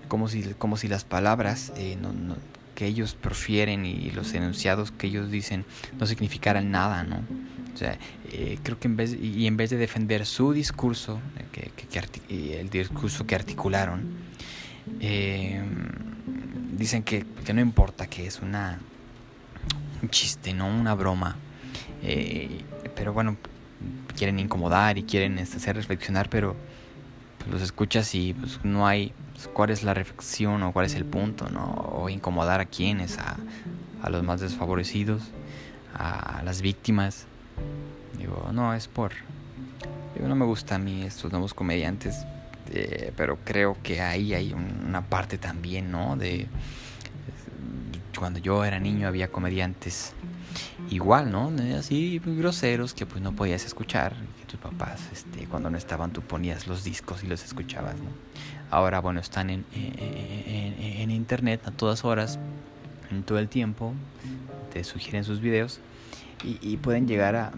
Como 0.07 0.27
si, 0.27 0.43
como 0.57 0.77
si 0.77 0.87
las 0.87 1.03
palabras 1.03 1.73
no 2.01 2.35
que 2.75 2.85
ellos 2.85 3.15
profieren 3.15 3.85
y 3.85 4.11
los 4.11 4.33
enunciados 4.33 4.91
que 4.91 5.07
ellos 5.07 5.29
dicen 5.29 5.65
no 5.99 6.05
significaran 6.05 6.71
nada, 6.71 7.03
¿no? 7.03 7.23
O 7.73 7.77
sea, 7.77 7.97
eh, 8.31 8.59
creo 8.61 8.79
que 8.79 8.87
en 8.87 8.95
vez, 8.95 9.17
y 9.19 9.47
en 9.47 9.57
vez 9.57 9.71
de 9.71 9.77
defender 9.77 10.25
su 10.25 10.53
discurso, 10.53 11.19
eh, 11.55 11.71
que, 11.89 12.59
el 12.59 12.69
discurso 12.69 13.25
que 13.25 13.35
articularon, 13.35 14.03
eh, 14.99 15.61
dicen 16.77 17.03
que, 17.03 17.25
que, 17.45 17.53
no 17.53 17.61
importa, 17.61 18.05
que 18.07 18.27
es 18.27 18.41
una, 18.41 18.79
un 20.01 20.09
chiste, 20.09 20.53
no 20.53 20.67
una 20.67 20.93
broma. 20.93 21.35
pero 22.95 23.13
bueno, 23.13 23.37
quieren 24.15 24.39
incomodar 24.39 24.97
y 24.99 25.03
quieren 25.03 25.39
este, 25.39 25.57
hacer 25.57 25.75
reflexionar, 25.75 26.29
pero 26.29 26.55
pues, 27.39 27.51
los 27.51 27.61
escuchas 27.61 28.13
y 28.13 28.33
pues, 28.33 28.59
no 28.63 28.85
hay 28.85 29.13
cuál 29.47 29.69
es 29.69 29.83
la 29.83 29.93
reflexión 29.93 30.63
o 30.63 30.71
cuál 30.71 30.85
es 30.85 30.95
el 30.95 31.05
punto, 31.05 31.49
¿no? 31.49 31.65
O 31.93 32.09
incomodar 32.09 32.59
a 32.59 32.65
quienes, 32.65 33.17
a, 33.17 33.37
a 34.01 34.09
los 34.09 34.23
más 34.23 34.41
desfavorecidos, 34.41 35.23
a 35.95 36.41
las 36.43 36.61
víctimas. 36.61 37.25
Digo, 38.17 38.49
no, 38.53 38.73
es 38.73 38.87
por... 38.87 39.11
Digo, 40.15 40.27
no 40.27 40.35
me 40.35 40.45
gusta 40.45 40.75
a 40.75 40.79
mí 40.79 41.03
estos 41.03 41.31
nuevos 41.31 41.53
comediantes, 41.53 42.25
eh, 42.71 43.11
pero 43.17 43.37
creo 43.43 43.77
que 43.81 44.01
ahí 44.01 44.33
hay 44.33 44.53
una 44.53 45.01
parte 45.01 45.37
también, 45.37 45.91
¿no? 45.91 46.15
De... 46.15 46.47
Cuando 48.17 48.39
yo 48.39 48.63
era 48.63 48.79
niño 48.79 49.07
había 49.07 49.27
comediantes 49.29 50.13
igual, 50.89 51.31
¿no? 51.31 51.51
Así 51.77 52.21
groseros 52.23 52.93
que 52.93 53.05
pues 53.05 53.21
no 53.21 53.33
podías 53.33 53.65
escuchar, 53.65 54.15
que 54.39 54.45
tus 54.45 54.59
papás, 54.59 55.01
este, 55.11 55.45
cuando 55.47 55.69
no 55.69 55.77
estaban 55.77 56.11
tú 56.11 56.21
ponías 56.21 56.67
los 56.67 56.83
discos 56.83 57.23
y 57.23 57.27
los 57.27 57.43
escuchabas, 57.43 57.95
¿no? 57.95 58.11
Ahora, 58.73 59.01
bueno, 59.01 59.19
están 59.19 59.51
en, 59.51 59.65
en, 59.75 61.11
internet 61.11 61.61
a 61.67 61.69
todas 61.71 62.03
horas, 62.03 62.39
en 63.11 63.21
todo 63.21 63.37
el 63.37 63.47
tiempo, 63.47 63.93
te 64.73 64.83
sugieren 64.83 65.23
sus 65.23 65.41
videos 65.41 65.79
y, 66.43 66.77
pueden 66.77 67.07
llegar 67.07 67.35
a, 67.35 67.51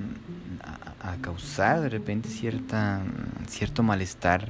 a, 1.01 1.15
causar 1.21 1.79
de 1.79 1.87
repente 1.87 2.27
cierta, 2.27 3.01
cierto 3.47 3.81
malestar 3.81 4.49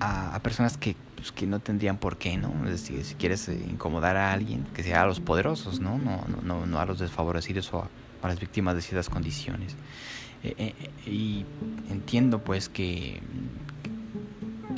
a, 0.00 0.40
personas 0.42 0.76
que, 0.76 0.96
pues, 1.14 1.30
que 1.30 1.46
no 1.46 1.60
tendrían 1.60 1.98
por 1.98 2.18
qué, 2.18 2.36
¿no? 2.36 2.52
Es 2.64 2.72
decir, 2.72 3.04
si 3.04 3.14
quieres 3.14 3.48
eh, 3.48 3.64
incomodar 3.70 4.16
a 4.16 4.32
alguien, 4.32 4.64
que 4.74 4.82
sea 4.82 5.02
a 5.02 5.06
los 5.06 5.20
poderosos, 5.20 5.78
¿no? 5.78 5.98
No, 5.98 6.24
no, 6.42 6.66
no 6.66 6.80
a 6.80 6.84
los 6.84 6.98
desfavorecidos 6.98 7.72
o 7.72 7.88
a, 8.22 8.26
las 8.26 8.40
víctimas 8.40 8.74
de 8.74 8.82
ciertas 8.82 9.08
condiciones. 9.08 9.76
Eh, 10.42 10.54
eh, 10.58 11.08
y 11.08 11.46
entiendo 11.90 12.40
pues 12.40 12.68
que 12.68 13.20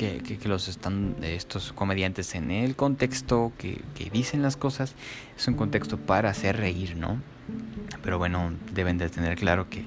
que, 0.00 0.48
los 0.48 0.68
están 0.68 1.16
estos 1.20 1.74
comediantes 1.74 2.34
en 2.34 2.50
el 2.50 2.74
contexto 2.74 3.52
que, 3.58 3.82
dicen 4.10 4.40
las 4.40 4.56
cosas 4.56 4.94
es 5.36 5.46
un 5.46 5.54
contexto 5.54 5.98
para 5.98 6.30
hacer 6.30 6.56
reír, 6.56 6.96
¿no? 6.96 7.20
Pero 8.02 8.16
bueno, 8.18 8.52
deben 8.72 8.96
de 8.96 9.10
tener 9.10 9.36
claro 9.36 9.68
que 9.68 9.84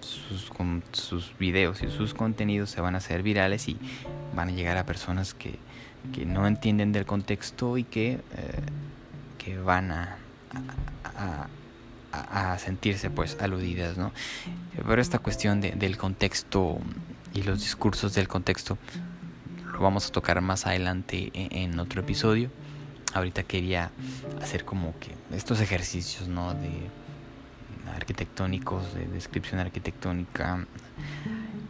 sus, 0.00 0.50
sus 0.92 1.32
videos 1.38 1.82
y 1.82 1.90
sus 1.90 2.12
contenidos 2.12 2.68
se 2.68 2.82
van 2.82 2.94
a 2.94 2.98
hacer 2.98 3.22
virales 3.22 3.68
y 3.68 3.78
van 4.34 4.50
a 4.50 4.52
llegar 4.52 4.76
a 4.76 4.84
personas 4.84 5.32
que, 5.32 5.58
que 6.12 6.26
no 6.26 6.46
entienden 6.46 6.92
del 6.92 7.06
contexto 7.06 7.78
y 7.78 7.84
que, 7.84 8.12
eh, 8.12 8.20
que 9.38 9.58
van 9.58 9.90
a, 9.90 10.18
a, 11.04 12.52
a, 12.52 12.58
sentirse 12.58 13.08
pues 13.08 13.38
aludidas, 13.40 13.96
¿no? 13.96 14.12
Pero 14.76 15.00
esta 15.00 15.18
cuestión 15.18 15.62
de, 15.62 15.70
del 15.70 15.96
contexto 15.96 16.78
y 17.32 17.42
los 17.42 17.60
discursos 17.60 18.14
del 18.14 18.28
contexto 18.28 18.76
lo 19.76 19.82
vamos 19.82 20.08
a 20.08 20.12
tocar 20.12 20.40
más 20.40 20.66
adelante 20.66 21.30
e-, 21.34 21.48
en, 21.50 21.78
otro 21.78 22.00
episodio. 22.00 22.50
Ahorita 23.14 23.42
quería 23.42 23.90
hacer 24.40 24.64
como 24.64 24.94
que 24.98 25.12
estos 25.34 25.60
ejercicios, 25.60 26.28
¿no? 26.28 26.54
De 26.54 26.70
arquitectónicos, 27.94 28.94
de 28.94 29.06
descripción 29.06 29.60
arquitectónica 29.60 30.66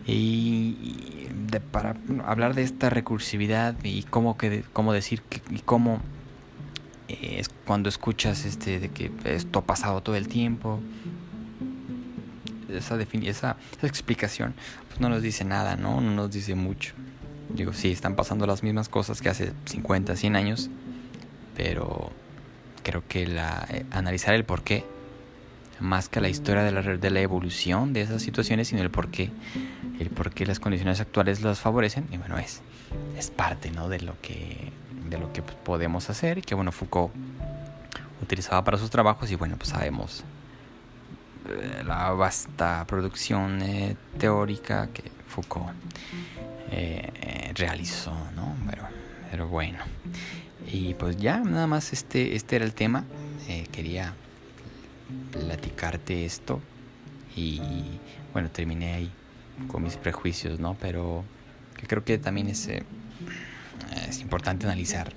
y 0.06 1.28
de, 1.50 1.60
para 1.60 1.96
hablar 2.24 2.54
de 2.54 2.62
esta 2.62 2.90
recursividad 2.90 3.74
y 3.82 4.02
cómo 4.04 4.38
que 4.38 4.64
cómo 4.72 4.92
decir 4.92 5.20
que, 5.22 5.42
y 5.50 5.58
cómo 5.58 6.00
eh, 7.08 7.36
es 7.38 7.50
cuando 7.66 7.88
escuchas 7.88 8.44
este 8.44 8.80
de 8.80 8.88
que 8.88 9.12
esto 9.24 9.58
ha 9.58 9.64
pasado 9.64 10.00
todo 10.00 10.16
el 10.16 10.28
tiempo 10.28 10.80
esa, 12.70 13.00
esa, 13.00 13.56
esa 13.76 13.86
explicación 13.86 14.54
pues 14.88 15.00
no 15.00 15.08
nos 15.08 15.22
dice 15.22 15.44
nada 15.44 15.76
no 15.76 16.00
no 16.00 16.12
nos 16.12 16.30
dice 16.30 16.54
mucho 16.54 16.94
Digo, 17.48 17.72
sí, 17.72 17.92
están 17.92 18.16
pasando 18.16 18.46
las 18.46 18.62
mismas 18.62 18.88
cosas 18.88 19.22
que 19.22 19.28
hace 19.28 19.52
50, 19.66 20.16
100 20.16 20.36
años, 20.36 20.70
pero 21.56 22.10
creo 22.82 23.02
que 23.08 23.26
la, 23.26 23.66
eh, 23.70 23.86
analizar 23.90 24.34
el 24.34 24.44
por 24.44 24.62
qué, 24.62 24.84
más 25.80 26.08
que 26.08 26.20
la 26.20 26.28
historia 26.28 26.62
de 26.62 26.72
la, 26.72 26.82
de 26.82 27.10
la 27.10 27.20
evolución 27.20 27.92
de 27.92 28.02
esas 28.02 28.22
situaciones, 28.22 28.68
sino 28.68 28.82
el 28.82 28.90
por 28.90 29.10
qué, 29.10 29.30
el 30.00 30.10
por 30.10 30.32
qué 30.32 30.46
las 30.46 30.60
condiciones 30.60 31.00
actuales 31.00 31.42
las 31.42 31.60
favorecen, 31.60 32.06
y 32.10 32.16
bueno, 32.16 32.38
es, 32.38 32.62
es 33.16 33.30
parte 33.30 33.70
¿no? 33.70 33.88
de 33.88 34.00
lo 34.00 34.20
que 34.20 34.72
de 35.08 35.18
lo 35.18 35.32
que 35.32 35.42
pues, 35.42 35.56
podemos 35.56 36.10
hacer, 36.10 36.42
que 36.42 36.54
bueno, 36.54 36.72
Foucault 36.72 37.12
utilizaba 38.22 38.64
para 38.64 38.78
sus 38.78 38.90
trabajos 38.90 39.30
y 39.30 39.36
bueno, 39.36 39.56
pues 39.56 39.70
sabemos 39.70 40.24
eh, 41.48 41.82
la 41.86 42.10
vasta 42.10 42.84
producción 42.86 43.62
eh, 43.62 43.96
teórica 44.18 44.88
que 44.92 45.04
Foucault 45.28 45.70
eh, 46.70 47.52
realizó, 47.54 48.12
¿no? 48.34 48.56
Pero, 48.68 48.82
pero 49.30 49.48
bueno. 49.48 49.78
Y 50.70 50.94
pues 50.94 51.16
ya, 51.16 51.38
nada 51.40 51.66
más 51.66 51.92
este, 51.92 52.34
este 52.34 52.56
era 52.56 52.64
el 52.64 52.74
tema. 52.74 53.04
quería 53.72 54.14
platicarte 55.32 56.24
esto. 56.24 56.60
Y 57.36 57.60
bueno, 58.32 58.50
terminé 58.50 58.94
ahí 58.94 59.10
con 59.68 59.82
mis 59.82 59.96
prejuicios, 59.96 60.58
¿no? 60.58 60.76
Pero 60.80 61.24
que 61.76 61.86
creo 61.86 62.04
que 62.04 62.18
también 62.18 62.48
es, 62.48 62.68
es 64.08 64.20
importante 64.20 64.66
analizar 64.66 65.12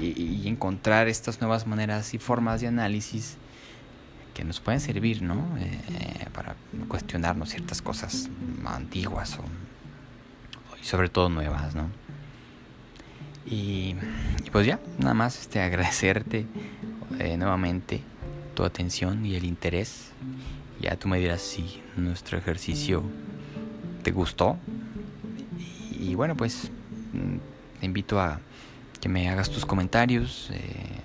y, 0.00 0.48
encontrar 0.48 1.08
estas 1.08 1.40
nuevas 1.40 1.66
maneras 1.66 2.14
y 2.14 2.18
formas 2.18 2.60
de 2.60 2.68
análisis 2.68 3.36
que 4.34 4.44
nos 4.44 4.60
pueden 4.60 4.80
servir, 4.80 5.22
¿no? 5.22 5.56
Eh, 5.58 6.26
para 6.32 6.54
cuestionarnos 6.86 7.50
ciertas 7.50 7.82
cosas 7.82 8.28
antiguas 8.64 9.38
o, 9.38 9.44
sobre 10.88 11.10
todo 11.10 11.28
nuevas, 11.28 11.74
¿no? 11.74 11.90
Y, 13.44 13.94
pues 14.50 14.66
ya, 14.66 14.80
nada 14.98 15.12
más 15.12 15.38
este, 15.38 15.60
agradecerte 15.62 16.46
eh, 17.18 17.36
nuevamente 17.36 18.00
tu 18.54 18.64
atención 18.64 19.24
y 19.26 19.36
el 19.36 19.44
interés. 19.44 20.12
Ya 20.80 20.96
tú 20.96 21.08
me 21.08 21.18
dirás 21.18 21.42
si 21.42 21.82
nuestro 21.96 22.38
ejercicio 22.38 23.02
te 24.02 24.12
gustó. 24.12 24.56
Y, 25.90 26.14
bueno, 26.14 26.36
pues 26.36 26.70
mm, 27.12 27.80
te 27.80 27.86
invito 27.86 28.18
a 28.18 28.40
que 28.98 29.10
me 29.10 29.28
hagas 29.28 29.50
tus 29.50 29.66
comentarios 29.66 30.48
eh, 30.52 31.00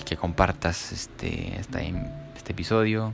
y 0.00 0.02
que 0.02 0.16
compartas 0.16 0.90
este, 0.90 1.60
este, 1.60 1.94
este 2.34 2.52
episodio. 2.52 3.12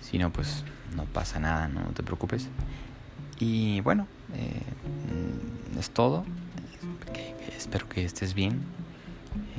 Si 0.00 0.18
no, 0.18 0.32
pues 0.32 0.64
no 0.96 1.04
pasa 1.04 1.38
nada, 1.38 1.68
no 1.68 1.82
te 1.92 2.02
preocupes. 2.02 2.48
Y 3.38 3.80
bueno, 3.80 4.06
eh, 4.34 4.60
es 5.78 5.90
todo. 5.90 6.24
Espero 7.56 7.88
que 7.88 8.04
estés 8.04 8.34
bien 8.34 8.62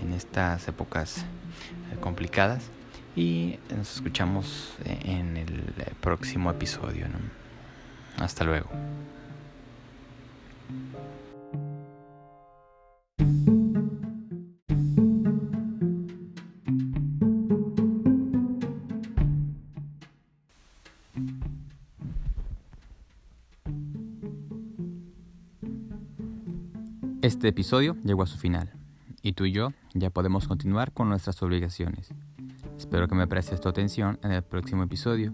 en 0.01 0.13
estas 0.13 0.67
épocas 0.67 1.19
eh, 1.19 1.97
complicadas. 1.99 2.63
Y 3.15 3.57
nos 3.75 3.95
escuchamos 3.95 4.75
en 4.85 5.37
el 5.37 5.63
próximo 6.01 6.51
episodio. 6.51 7.07
Hasta 8.19 8.43
luego. 8.43 8.69
Este 27.27 27.49
episodio 27.49 27.95
llegó 28.05 28.23
a 28.23 28.25
su 28.25 28.37
final 28.37 28.71
y 29.21 29.33
tú 29.33 29.43
y 29.43 29.51
yo 29.51 29.73
ya 29.93 30.09
podemos 30.09 30.47
continuar 30.47 30.93
con 30.93 31.09
nuestras 31.09 31.43
obligaciones. 31.43 32.07
Espero 32.77 33.09
que 33.09 33.15
me 33.15 33.27
prestes 33.27 33.59
tu 33.59 33.67
atención 33.67 34.17
en 34.23 34.31
el 34.31 34.43
próximo 34.43 34.83
episodio. 34.83 35.33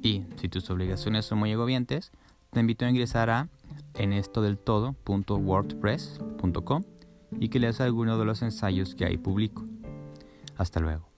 Y 0.00 0.22
si 0.36 0.48
tus 0.48 0.70
obligaciones 0.70 1.24
son 1.24 1.40
muy 1.40 1.50
agobiantes, 1.50 2.12
te 2.52 2.60
invito 2.60 2.84
a 2.84 2.88
ingresar 2.88 3.30
a 3.30 3.48
enestodeltodo.wordpress.com 3.94 6.84
y 7.40 7.48
que 7.48 7.58
leas 7.58 7.80
alguno 7.80 8.16
de 8.16 8.24
los 8.24 8.42
ensayos 8.42 8.94
que 8.94 9.04
ahí 9.04 9.16
publico. 9.16 9.66
Hasta 10.56 10.78
luego. 10.78 11.11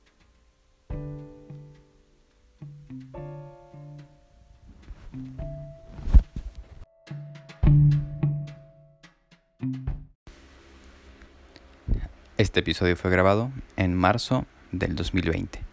Este 12.45 12.61
episodio 12.61 12.95
fue 12.95 13.11
grabado 13.11 13.51
en 13.79 13.95
marzo 13.95 14.45
del 14.71 14.95
2020. 14.97 15.64